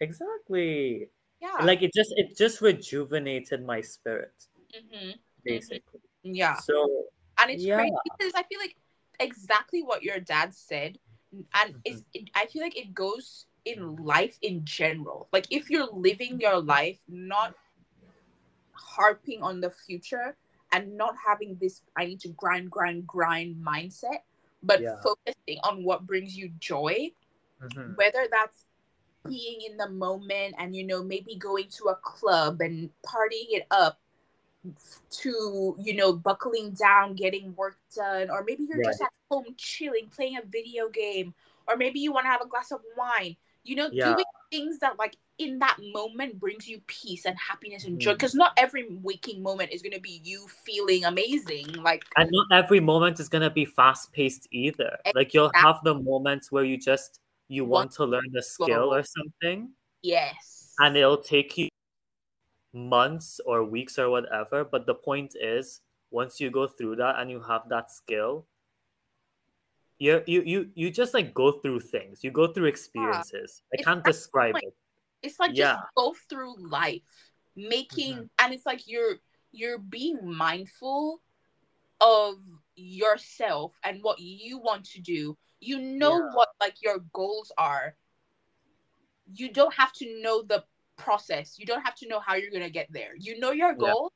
[0.00, 1.08] exactly
[1.40, 1.64] Yeah.
[1.64, 4.34] like it just it just rejuvenated my spirit
[4.72, 5.10] hmm
[5.44, 6.56] basically Yeah.
[6.56, 7.04] so
[7.38, 7.76] And it's Yeah.
[7.76, 8.76] crazy because I feel like
[9.20, 10.98] exactly what your dad said,
[11.32, 11.78] and Mm-hmm.
[11.84, 15.28] it's it, I feel like it goes in life in general.
[15.32, 17.54] Like if you're living your life not
[18.72, 20.36] harping on the future
[20.72, 24.22] and not having this I need to grind, grind, grind mindset,
[24.64, 24.96] but Yeah.
[25.02, 27.12] focusing on what brings you joy,
[27.62, 27.96] mhm.
[27.96, 28.66] whether that's
[29.26, 33.66] being in the moment and you know maybe going to a club and partying it
[33.70, 33.98] up
[35.10, 40.08] to you know buckling down getting work done or maybe you're just at home chilling
[40.08, 41.34] playing a video game
[41.68, 44.12] or maybe you want to have a glass of wine you know Yeah.
[44.12, 48.14] doing things that like in that moment brings you peace and happiness and joy mm.
[48.14, 52.46] because not every waking moment is going to be you feeling amazing like and not
[52.64, 54.96] every moment is gonna be fast paced either.
[55.14, 59.02] Like you'll have the moments where you just you want to learn a skill or
[59.02, 59.70] something,
[60.02, 61.68] yes and it'll take you
[62.72, 64.64] months or weeks or whatever.
[64.64, 65.80] But the point is,
[66.10, 68.46] once you go through that and you have that skill,
[69.98, 72.24] you you you you just like go through things.
[72.24, 73.62] You go through experiences.
[73.72, 74.74] I It's can't describe it.
[75.24, 75.74] It's like Yeah.
[75.74, 77.02] just go through life
[77.56, 78.28] making Mhm.
[78.38, 79.16] and it's like you're
[79.52, 81.22] you're being mindful
[82.00, 82.36] of
[82.74, 85.38] yourself and what you want to do.
[85.60, 86.30] You know Yeah.
[86.34, 87.96] what like your goals are.
[89.32, 90.64] You don't have to know the
[90.96, 91.58] process.
[91.58, 93.14] You don't have to know how you're going to get there.
[93.16, 93.78] You know your Yeah.
[93.78, 94.12] goal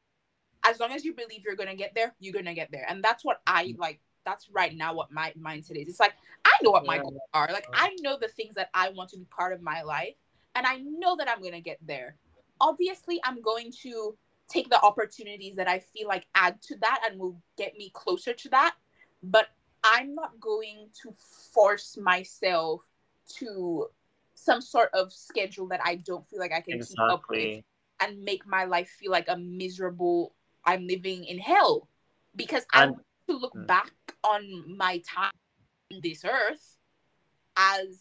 [0.64, 2.84] as long as you believe you're going to get there you're going to get there.
[2.88, 3.78] And that's what i Mm.
[3.78, 5.88] like that's right now what my mindset is.
[5.88, 7.48] It's like i know what my goals are.
[7.52, 10.16] Like i know the things that i want to be part of my life
[10.58, 12.16] and I know that I'm going to get there.
[12.60, 17.18] Obviously, I'm going to take the opportunities that I feel like add to that and
[17.18, 18.74] will get me closer to that.
[19.22, 19.46] But
[19.84, 21.12] I'm not going to
[21.54, 22.82] force myself
[23.36, 23.86] to
[24.34, 27.62] some sort of schedule that I don't feel like I can keep up with
[28.00, 30.34] and make my life feel like a miserable,
[30.64, 31.88] I'm living in hell.
[32.34, 33.66] Because I And want to look Mm.
[33.66, 33.92] back
[34.24, 35.32] on my time
[35.92, 36.78] on this earth
[37.56, 38.00] as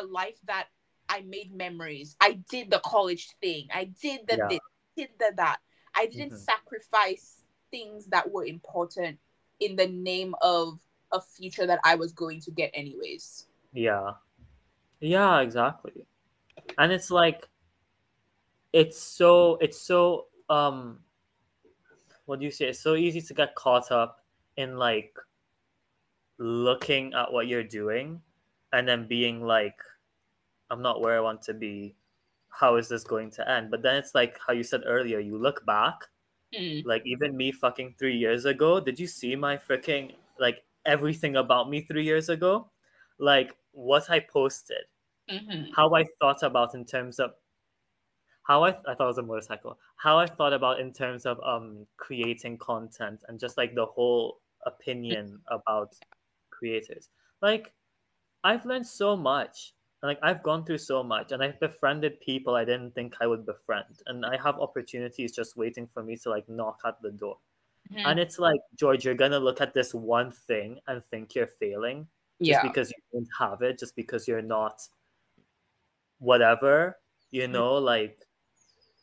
[0.00, 0.68] a life that
[1.08, 2.16] I made memories.
[2.20, 3.68] I did the college thing.
[3.72, 4.48] I did the Yeah.
[4.48, 4.60] this,
[4.96, 5.58] did the that.
[5.94, 6.44] I didn't Mhm.
[6.44, 9.18] sacrifice things that were important
[9.60, 10.78] in the name of
[11.12, 13.46] a future that I was going to get anyways.
[13.72, 14.14] Yeah.
[15.00, 16.06] Yeah, exactly.
[16.78, 17.48] And it's like
[18.72, 21.04] it's so it's so um
[22.26, 22.66] what do you say?
[22.66, 24.24] It's so easy to get caught up
[24.56, 25.16] in like
[26.38, 28.20] looking at what you're doing
[28.72, 29.78] and then being like
[30.70, 31.96] I'm not where I want to be.
[32.50, 33.70] How is this going to end?
[33.70, 36.06] But then it's like how you said earlier, you look back
[36.52, 36.82] Mm.
[36.84, 41.68] like even me fucking three years ago did you see my freaking like everything about
[41.70, 42.70] me three years ago
[43.18, 44.84] like what i posted
[45.28, 45.76] Mhm.
[45.76, 47.32] how i thought about in terms of
[48.42, 51.38] how I, I thought it was a motorcycle how i thought about in terms of
[51.40, 55.94] um creating content and just like the whole opinion about
[56.50, 57.10] creators
[57.42, 57.74] like
[58.44, 62.64] i've learned so much like I've gone through so much and I've befriended people I
[62.64, 64.02] didn't think I would befriend.
[64.06, 67.38] And I have opportunities just waiting for me to like knock at the door.
[67.92, 68.02] Mhm.
[68.04, 72.06] And it's like, George, you're gonna look at this one thing and think you're failing
[72.40, 72.62] just yeah.
[72.62, 74.80] because you don't have it, just because you're not
[76.18, 76.98] whatever,
[77.30, 78.20] you know, like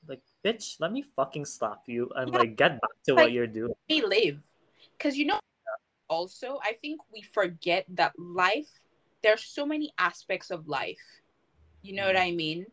[0.08, 2.40] like bitch, let me fucking slap you and Yeah.
[2.40, 3.74] like get back to Like- what you're doing.
[3.90, 4.42] we live
[4.98, 5.40] because you know
[6.10, 8.70] also i think we forget that life
[9.24, 11.00] there's so many aspects of life
[11.82, 12.66] you know what i mean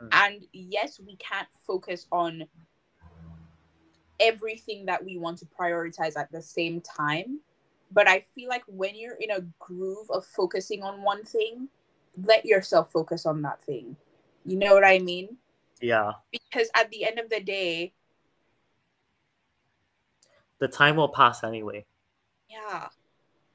[0.00, 0.08] Mm.
[0.12, 2.44] and yes we can't focus on
[4.18, 7.40] everything that we want to prioritize at the same time
[7.92, 11.68] but i feel like when you're in a groove of focusing on one thing
[12.24, 13.94] let yourself focus on that thing
[14.46, 15.36] you know what i mean
[15.80, 16.12] Yeah.
[16.32, 17.92] because at the end of the day
[20.58, 21.84] The time will pass anyway.
[22.48, 22.88] yeah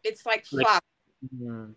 [0.03, 0.83] it's like Like- fuck
[1.35, 1.73] Mm.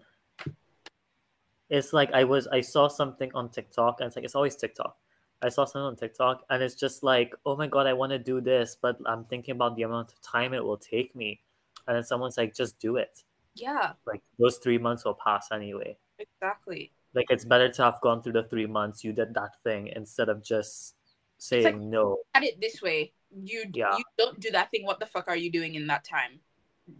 [1.70, 4.96] It's like I was I saw something on TikTok and it's like it's always TikTok.
[5.42, 8.18] I saw something on TikTok and it's just like, oh my god, I want to
[8.18, 11.40] do this, but I'm thinking about the amount of time it will take me.
[11.86, 13.22] And then someone's like, just do it.
[13.54, 15.96] yeah Like those three months will pass anyway.
[16.18, 19.88] exactly Like it's better to have gone through the three months you did that thing
[19.96, 20.94] instead of just
[21.38, 22.18] saying like- no.
[22.34, 23.96] at it this way you Yeah.
[23.96, 26.40] you don't do that thing what the fuck are you doing in that time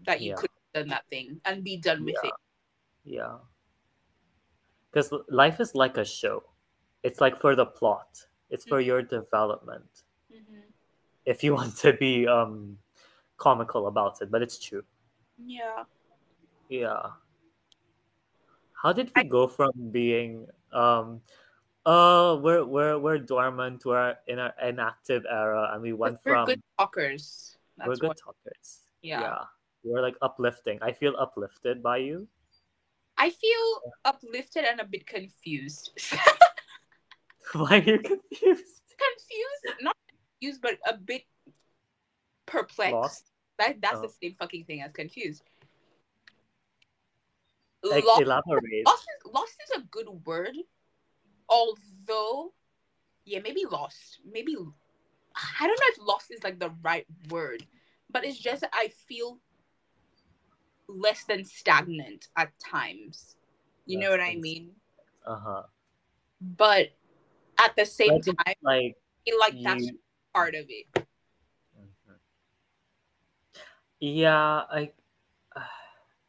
[0.07, 0.37] that you Yeah.
[0.41, 2.29] could have done that thing and be done with Yeah.
[2.31, 2.35] it
[3.05, 3.37] Yeah.
[4.91, 6.43] Because life is like a show.
[7.03, 8.27] It's like for the plot.
[8.51, 10.05] It's for your development.
[11.25, 12.79] if you want to be um
[13.37, 14.85] comical about it, but it's true.
[15.39, 15.85] yeah
[16.69, 17.15] Yeah.
[18.83, 21.21] How did we go from being um
[21.87, 26.47] oh we're we're we're dormant, we're in our inactive era and we went we're from
[26.47, 28.81] good talkers that's we're good what talkers.
[29.03, 29.45] Yeah.
[29.83, 30.79] We're like uplifting.
[30.83, 32.29] I feel uplifted by you.
[33.21, 33.67] I feel
[34.05, 35.93] uplifted and a bit confused
[37.53, 38.83] Why are you confused?
[39.05, 41.23] confused not confused but a bit
[42.47, 43.25] perplexed Lost?
[43.59, 44.03] that that's Oh.
[44.07, 45.43] the same fucking thing as confused
[47.83, 48.85] Like lost, elaborate.
[48.87, 50.55] lost, is, lost is a good word
[51.49, 52.53] although
[53.25, 57.67] yeah maybe lost maybe i don't know if lost is like the right word
[58.13, 59.39] but it's just that i feel
[60.97, 63.37] less than stagnant at times
[63.87, 64.71] you know what i mean
[65.27, 65.63] Uh-huh.
[66.41, 66.89] but
[67.59, 68.97] at the same Like, time, like
[69.39, 69.91] like that's
[70.35, 70.87] part of it.
[71.77, 72.17] Mhm.
[74.01, 74.91] yeah i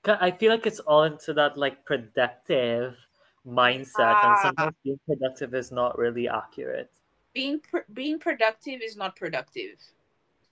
[0.04, 2.98] Ca- I feel like it's all into that like productive
[3.46, 4.42] mindset, and Ah.
[4.44, 6.92] sometimes being productive is not really accurate.
[7.34, 9.78] Being pr- being productive is not productive.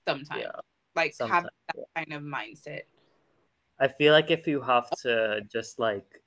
[0.07, 0.51] Sometimes, Yeah,
[0.95, 1.43] like sometimes.
[1.43, 2.83] have that kind of mindset.
[3.79, 6.21] I feel like if you have to just like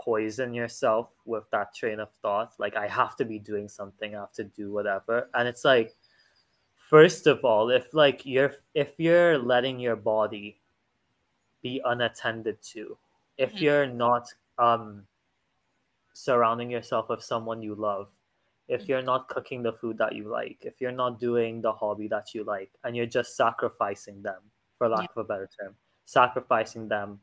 [0.00, 4.20] poison yourself with that train of thought, like I have to be doing something, I
[4.20, 5.94] have to do whatever, and it's like,
[6.90, 10.60] first of all, if like you're if you're letting your body
[11.62, 12.96] be unattended to,
[13.38, 13.62] if Mhm.
[13.62, 15.06] you're not um
[16.14, 18.08] surrounding yourself with someone you love,
[18.68, 18.88] if Mhm.
[18.88, 22.34] you're not cooking the food that you like, if you're not doing the hobby that
[22.34, 24.40] you like, and you're just sacrificing them,
[24.78, 27.20] for lack of a better term, sacrificing them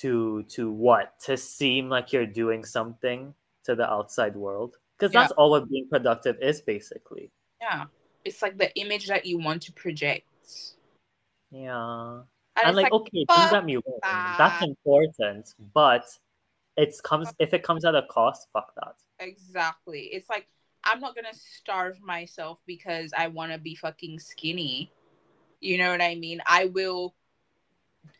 [0.00, 1.18] to to what?
[1.26, 3.34] To seem like you're doing something
[3.64, 4.76] to the outside world.
[4.98, 5.20] Because Yeah.
[5.22, 7.30] that's all what being productive is basically.
[7.60, 7.84] Yeah,
[8.24, 10.26] it's like the image that you want to project.
[11.50, 12.22] Yeah.
[12.56, 13.78] And, And, like, like, okay, don't get me
[14.36, 16.06] that's important, but
[16.76, 18.94] it's comes if it comes at a cost, fuck that.
[19.18, 20.04] exactly.
[20.12, 20.48] It's like
[20.84, 24.92] I'm not gonna starve myself because I want to be fucking skinny.
[25.60, 26.42] You know what I mean?
[26.44, 27.14] I will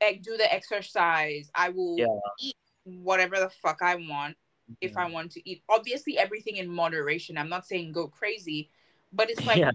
[0.00, 1.50] like, do the exercise.
[1.54, 2.06] I will Yeah.
[2.40, 4.36] eat whatever the fuck I want
[4.80, 5.62] if I want to eat.
[5.68, 7.36] Obviously, everything in moderation.
[7.36, 8.70] I'm not saying go crazy,
[9.12, 9.70] but it's like yeah.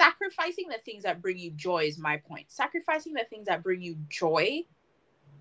[0.00, 2.50] sacrificing the things that bring you joy is my point.
[2.50, 4.62] Sacrificing the things that bring you joy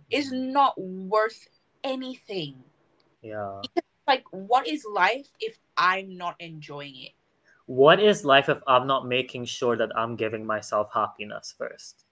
[0.09, 1.47] is not worth
[1.83, 2.55] anything.
[3.21, 3.61] Yeah.
[4.07, 7.11] Like, what is life if I'm not enjoying it?
[7.67, 12.05] What is life if I'm not making sure that I'm giving myself happiness first?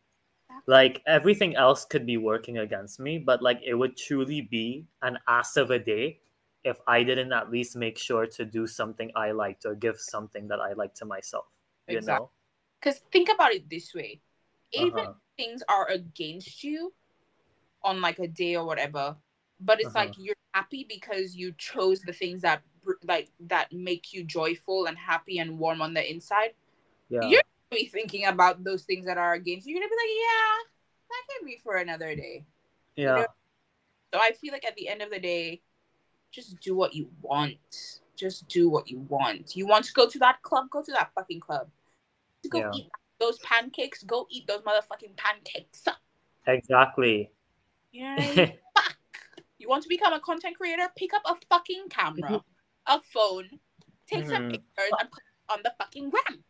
[0.65, 5.17] Like everything else could be working against me, but like it would truly be an
[5.27, 6.19] ass of a day
[6.63, 10.47] if I didn't at least make sure to do something I liked or give something
[10.49, 11.45] that I like to myself.
[11.87, 12.25] You Exactly.
[12.25, 12.31] know?
[12.79, 14.21] Because think about it this way
[14.73, 15.13] even Uh-huh.
[15.37, 16.93] things are against you
[17.83, 19.15] on like a day or whatever,
[19.61, 19.99] but it's Uh-huh.
[20.01, 22.61] like you're happy because you chose the things that
[23.03, 26.53] like that make you joyful and happy and warm on the inside.
[27.09, 27.21] Yeah.
[27.29, 29.73] You're be thinking about those things that are against you.
[29.75, 30.63] You're gonna be like, yeah,
[31.09, 32.45] that can be for another day.
[32.95, 33.15] yeah.
[33.15, 33.25] know,
[34.13, 35.61] So I feel like at the end of the day,
[36.31, 38.01] just do what you want.
[38.15, 39.55] Just do what you want.
[39.55, 41.69] You want to go to that club, go to that fucking club.
[42.43, 42.71] To go Yeah.
[42.73, 42.89] eat
[43.19, 45.85] those pancakes, go eat those motherfucking pancakes.
[46.49, 47.29] Exactly.
[47.91, 48.53] You know what I mean?
[48.77, 48.97] Fuck.
[49.57, 50.87] You want to become a content creator?
[50.95, 52.41] Pick up a fucking camera,
[52.87, 53.49] a phone,
[54.07, 54.51] take some Mhm.
[54.51, 56.43] pictures, and put it on the fucking gram.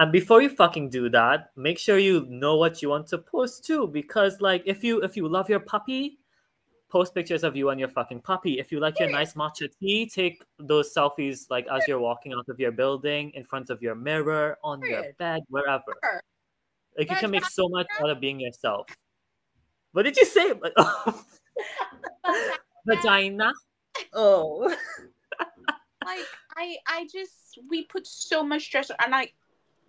[0.00, 3.64] And before you fucking do that make sure you know what you want to post
[3.64, 6.18] too because like if you if you love your puppy
[6.90, 8.58] post pictures of you and your fucking puppy.
[8.58, 12.48] If you like your nice matcha tea take those selfies like as you're walking out
[12.48, 15.96] of your building in front of your mirror on your bed wherever.
[16.98, 18.86] Like you can make so much out of being yourself.
[19.92, 20.52] What did you say?
[22.86, 23.52] Vagina?
[24.12, 24.74] Oh.
[26.02, 26.24] Like
[26.56, 29.34] I I just we put so much stress and like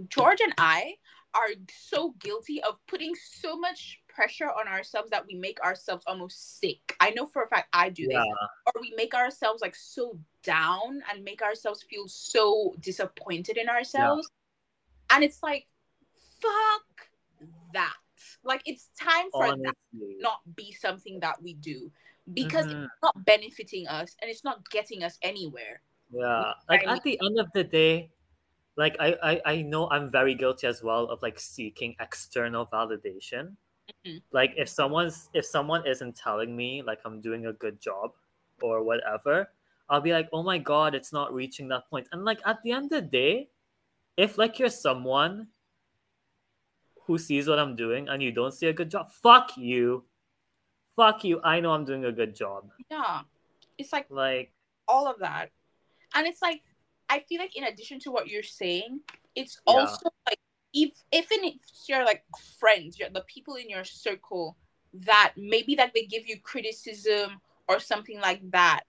[0.10, 0.96] George and I
[1.34, 6.60] are so guilty of putting so much pressure on ourselves that we make ourselves almost
[6.60, 6.96] sick.
[7.00, 8.28] I know for a fact I do yeah this.
[8.68, 14.30] Or we make ourselves like so down and make ourselves feel so disappointed in ourselves.
[15.10, 15.68] And it's like
[16.40, 17.10] fuck
[17.74, 17.96] that.
[18.44, 21.92] Like it's time for that honestly not be something that we do
[22.34, 22.84] because Mhm.
[22.84, 25.82] it's not benefiting us and it's not getting us anywhere.
[26.12, 28.12] Yeah, like I at the end of the day,
[28.78, 33.56] like I, I I know I'm very guilty as well of like seeking external validation.
[34.06, 34.22] Mhm.
[34.32, 38.12] Like if someone's if someone isn't telling me like I'm doing a good job
[38.62, 39.50] or whatever,
[39.90, 42.08] I'll be like, oh my god, it's not reaching that point.
[42.12, 43.50] And like at the end of the day,
[44.18, 45.48] if like you're someone
[47.06, 50.04] who sees what I'm doing and you don't see a good job, fuck you.
[50.96, 51.42] Fuck you.
[51.44, 52.72] I know I'm doing a good job.
[52.90, 53.22] Yeah.
[53.78, 54.54] It's like Like
[54.88, 55.52] all of that.
[56.14, 56.62] And it's like
[57.12, 59.02] I feel like in addition to what you're saying,
[59.36, 59.84] it's Yeah.
[59.84, 60.40] also like
[60.74, 62.24] if if it's your like
[62.58, 64.56] friends, your, the people in your circle
[64.94, 68.84] that maybe that they give you criticism or something like that,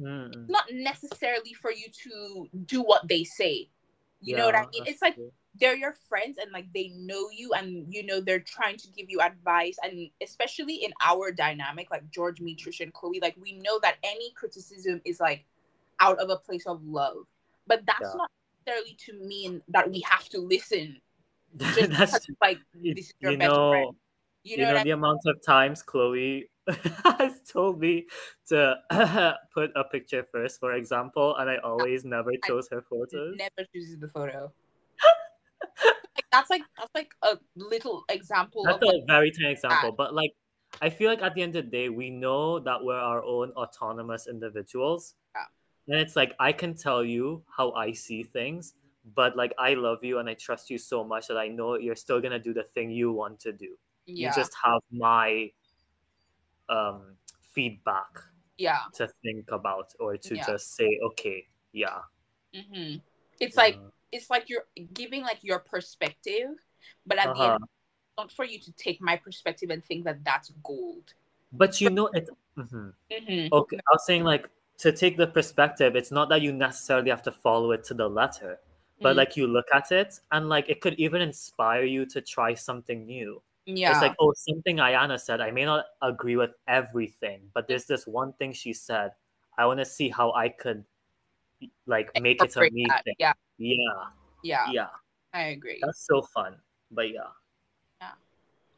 [0.00, 3.68] mm, not necessarily for you to do what they say.
[4.22, 4.84] You know what I mean?
[4.86, 5.30] It's like true.
[5.60, 9.10] they're your friends and like they know you and you know they're trying to give
[9.10, 13.52] you advice and especially in our dynamic like george me trish and chloe like we
[13.58, 15.44] know that any criticism is like
[16.00, 17.26] out of a place of love
[17.68, 18.16] but that's Yeah.
[18.16, 18.30] not
[18.66, 21.00] necessarily to mean that we have to listen
[21.58, 23.96] just That's like you, this is your you best know friend
[24.44, 26.50] you you know, know what I the amount of times Chloe
[27.04, 28.06] has told me
[28.48, 28.76] to
[29.54, 33.36] put a picture first, for example, and I always never chose her photos.
[33.38, 34.52] Never chooses the photo.
[35.84, 38.64] like, that's like that's like a little example.
[38.64, 40.32] That's a like, very tiny example, but like
[40.80, 43.50] I feel like at the end of the day, we know that we're our own
[43.52, 45.14] autonomous individuals.
[45.88, 45.94] Yeah.
[45.94, 48.74] And it's like I can tell you how I see things,
[49.14, 51.96] but like I love you and I trust you so much that I know you're
[51.96, 53.76] still gonna do the thing you want to do.
[54.06, 55.50] yeah, You just have my
[56.68, 57.16] um
[57.54, 58.20] feedback
[58.58, 58.80] yeah.
[58.94, 60.46] to think about or to Yeah.
[60.46, 62.00] just say, okay, yeah.
[62.54, 62.96] hmm
[63.40, 66.50] It's like uh, it's like you're giving like your perspective,
[67.06, 67.54] but at the uh-huh.
[67.54, 67.64] end,
[68.18, 71.14] not for you to take my perspective and think that that's gold.
[71.52, 72.92] But you know it's mhm.
[73.10, 73.76] hmm okay.
[73.76, 74.48] I was saying like
[74.78, 78.08] to take the perspective, it's not that you necessarily have to follow it to the
[78.08, 78.60] letter.
[79.00, 79.18] but Mm.
[79.18, 83.06] like you look at it and like it could even inspire you to try something
[83.06, 87.68] new Yeah, it's like oh something ayana said i may not agree with everything but
[87.68, 89.12] there's this one thing she said
[89.56, 90.82] i want to see how i could
[91.86, 94.02] like make it a me thing Yeah, yeah
[94.42, 94.88] yeah, yeah
[95.32, 95.78] I agree.
[95.80, 96.56] that's so fun
[96.90, 97.30] but yeah.
[98.02, 98.18] yeah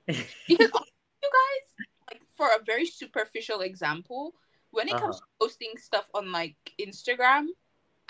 [0.52, 0.84] because
[1.24, 1.66] you guys
[2.10, 4.34] like for a very superficial example
[4.70, 5.26] when it comes uh-huh.
[5.40, 7.46] to posting stuff on like instagram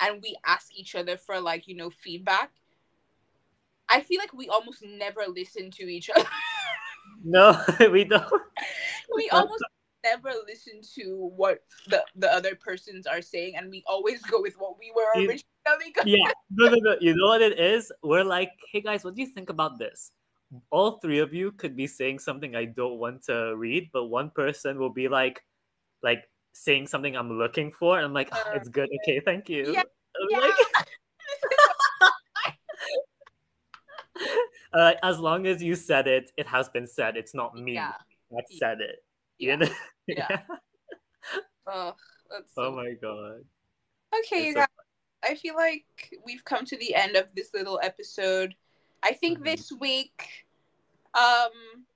[0.00, 2.50] and we ask each other for like you know feedback
[3.88, 6.28] i feel like we almost never listen to each other.
[7.24, 7.60] No
[7.92, 8.24] we don't.
[9.14, 9.64] We almost
[10.04, 14.54] never listen to what the the other persons are saying and we always go with
[14.56, 16.32] what we were originally going yeah.
[16.50, 16.96] no no no.
[17.00, 17.92] You know what it is?
[18.02, 20.12] We're like hey guys what do you think about this?
[20.70, 24.30] All three of you could be saying something i don't want to read but one
[24.30, 25.44] person will be like
[26.02, 26.24] like
[26.60, 29.82] saying something i'm looking for and i'm like "Ah, it's good okay thank you Yeah,
[30.28, 30.38] yeah.
[30.38, 30.54] like,
[34.74, 37.92] uh, as long as you said it it has been said it's not me yeah
[38.30, 39.02] that said it
[39.38, 39.52] Yeah.
[39.52, 39.68] you know
[40.06, 40.40] Yeah.
[41.66, 41.94] Ugh,
[42.30, 43.40] that's so oh my god
[44.12, 44.68] Okay, you so guys.
[45.22, 45.84] I feel like
[46.24, 48.56] we've come to the end of this little episode.
[49.04, 49.44] I think Mhm.
[49.44, 50.46] this week,
[51.14, 51.86] um,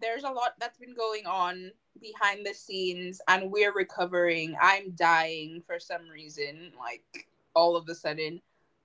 [0.00, 4.56] there's a lot that's been going on behind the scenes, and we're recovering.
[4.60, 8.40] I'm dying for some reason, like all of a sudden,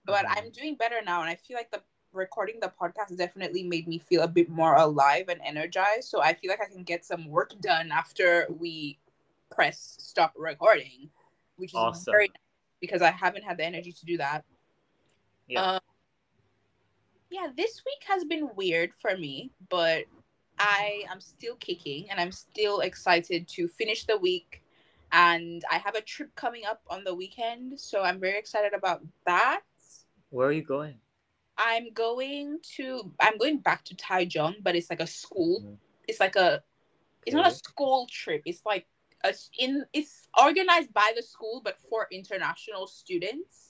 [0.05, 0.38] but Mhm.
[0.38, 1.84] I'm doing better now, and I feel like the
[2.14, 6.10] recording the podcast definitely made me feel a bit more alive and energized.
[6.10, 8.97] So I feel like I can get some work done after we
[9.49, 11.12] press stop recording,
[11.58, 12.12] which is Awesome.
[12.12, 12.38] very nice
[12.80, 14.45] because I haven't had the energy to do that.
[15.47, 15.74] Yeah.
[15.74, 15.82] Um,
[17.30, 20.05] yeah, this week has been weird for me, but
[20.60, 24.64] I am still kicking and I'm still excited to finish the week.
[25.12, 29.01] And I have a trip coming up on the weekend, so I'm very excited about
[29.26, 29.62] that.
[30.30, 30.99] where are you going
[31.58, 35.62] I'm going to I'm going back to Taichung, but it's like a school.
[35.62, 35.78] Mhm.
[36.08, 36.64] It's like a
[37.26, 38.41] it's not a school trip.
[38.45, 38.88] It's like
[39.24, 43.66] a, in it's organized by the school, but for international students.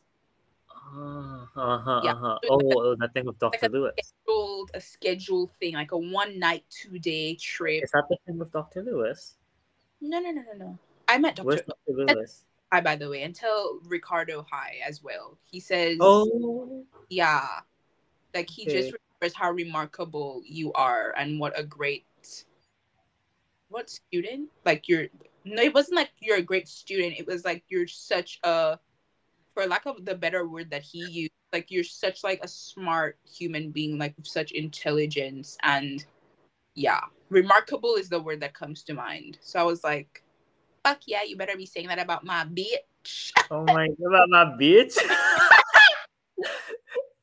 [0.95, 2.11] Uh, uh-huh, Yeah.
[2.13, 2.39] uh-huh.
[2.49, 5.91] Oh, like a- oh that thing with dr a- lewis Scheduled a scheduled thing, like
[5.91, 7.84] a one night, two day trip.
[7.84, 9.36] is that the thing with dr lewis
[10.01, 10.80] No, no, no, no, no.
[11.07, 15.01] I met where's Doctor dr lewis Hi, by the way, and tell Ricardo hi as
[15.01, 15.38] well.
[15.49, 17.61] He says, oh yeah,
[18.34, 18.97] like he just Okay.
[19.21, 22.05] remembers how remarkable you are and what a great
[23.69, 25.07] what student like you're
[25.43, 28.80] no it wasn't like you're a great student it was like you're such a
[29.57, 33.17] for lack of the better word that he used like you're such like a smart
[33.27, 36.05] human being like with such intelligence and
[36.75, 36.99] yeah
[37.29, 40.21] remarkable is the word that comes to mind so i was like
[40.85, 44.45] fuck yeah you better be saying that about my bitch oh, oh my god, my
[44.61, 44.95] bitch.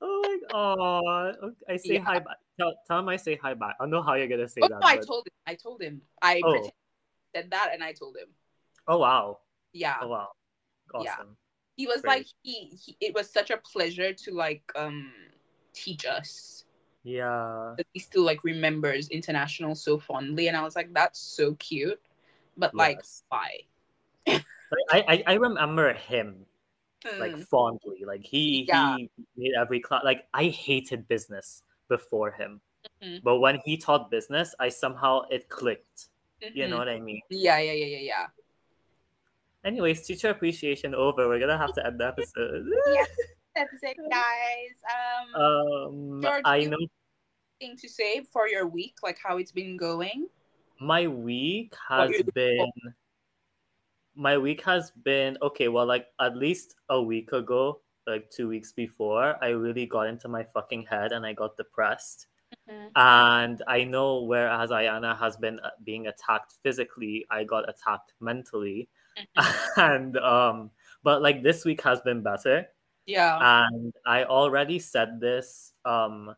[0.03, 1.55] oh my god.
[1.69, 2.01] I say Yeah.
[2.01, 2.39] hi back.
[2.59, 3.77] Tell, tell him I say hi back.
[3.81, 4.81] I know how you're gonna say oh that.
[4.81, 6.51] no i told him i told him i Oh.
[6.51, 6.73] pretended
[7.33, 8.29] said that and i told him
[8.89, 9.39] oh wow.
[9.73, 10.33] yeah Oh wow.
[11.01, 11.15] Yeah.
[11.77, 12.19] He was Great.
[12.19, 15.13] like he, he it was such a pleasure to like um
[15.73, 16.65] teach us
[17.03, 17.75] Yeah.
[17.93, 22.01] he still like remembers international so fondly and i was like that's so cute
[22.57, 23.23] but like Yes.
[23.29, 23.51] why
[24.91, 26.47] I, I I remember him
[27.19, 28.05] like Mm, fondly.
[28.07, 28.97] Like he Yeah.
[28.97, 30.03] he made every class.
[30.05, 32.61] Like I hated business before him,
[33.03, 33.23] Mhm.
[33.23, 36.09] but when he taught business, I somehow it clicked.
[36.55, 36.71] You mhm.
[36.71, 37.21] know what I mean?
[37.31, 38.27] yeah yeah yeah yeah yeah
[39.65, 41.29] Anyways, teacher appreciation over.
[41.29, 42.67] We're gonna have to end the episode.
[42.95, 43.05] Yeah.
[43.55, 46.77] that's it guys um Um, George, I know
[47.61, 50.27] thing to say for your week like how it's been going
[50.81, 52.69] my week has been
[54.17, 58.73] my week has been okay well like at least a week ago like two weeks
[58.73, 62.27] before i really got into my fucking head and i got depressed
[62.71, 62.91] Mm.
[62.97, 68.89] And I know whereas Ayana has been uh, being attacked physically, I got attacked mentally.
[69.77, 70.71] And um
[71.03, 72.67] but like this week has been better.
[73.07, 73.67] Yeah.
[73.69, 76.35] And I already said this um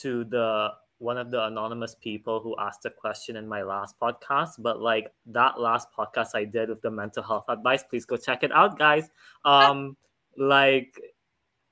[0.00, 4.54] to the one of the anonymous people who asked a question in my last podcast
[4.58, 8.42] but like that last podcast i did with the mental health advice please go check
[8.42, 9.08] it out guys
[9.44, 9.96] um
[10.36, 11.00] like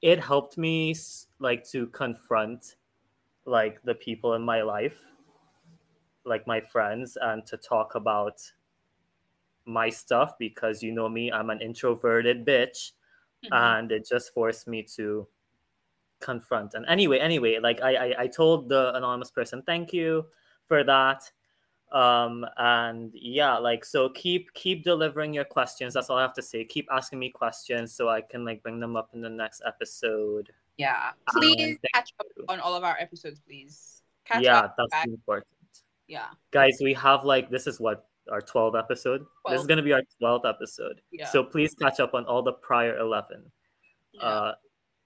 [0.01, 0.95] it helped me
[1.41, 2.77] like to confront
[3.45, 5.01] like the people in my life
[6.25, 8.41] like my friends and to talk about
[9.67, 12.93] my stuff because you know me i'm an introverted bitch
[13.45, 13.53] mm-hmm.
[13.53, 15.27] and it just forced me to
[16.21, 16.75] confront.
[16.75, 20.27] And anyway, anyway, like I, I, I told the anonymous person, thank you
[20.67, 21.31] for that.
[21.93, 25.95] Um, and yeah, like so keep keep delivering your questions.
[25.95, 26.65] That's all I have to say.
[26.65, 30.51] Keep asking me questions so I can like bring them up in the next episode.
[30.79, 31.11] Yeah.
[31.31, 34.03] Please um, catch up on all of our episodes, please.
[34.25, 35.07] Catch yeah, that's back.
[35.07, 35.47] important.
[36.09, 36.27] Yeah.
[36.51, 39.25] Guys, we have like this is what our 12 episode.
[39.43, 39.55] 12.
[39.55, 41.01] This is gonna be our 12th episode.
[41.13, 41.27] Yeah.
[41.29, 43.51] So please catch up on all the prior 11.
[44.13, 44.23] Yeah.
[44.23, 44.55] Uh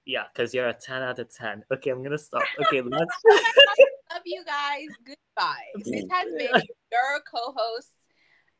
[0.06, 1.64] yeah, because you're a 10 out of 10.
[1.72, 2.42] Okay, I'm gonna stop.
[2.66, 2.92] Okay, let's
[4.12, 4.88] love you guys.
[5.04, 5.66] Goodbye.
[5.84, 7.92] This has been your co-hosts,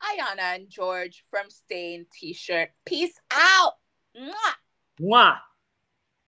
[0.02, 2.70] Ayana and George from Stain T-shirt.
[2.86, 3.72] Peace out.
[4.16, 4.54] Mwah.
[5.00, 5.36] Mwah.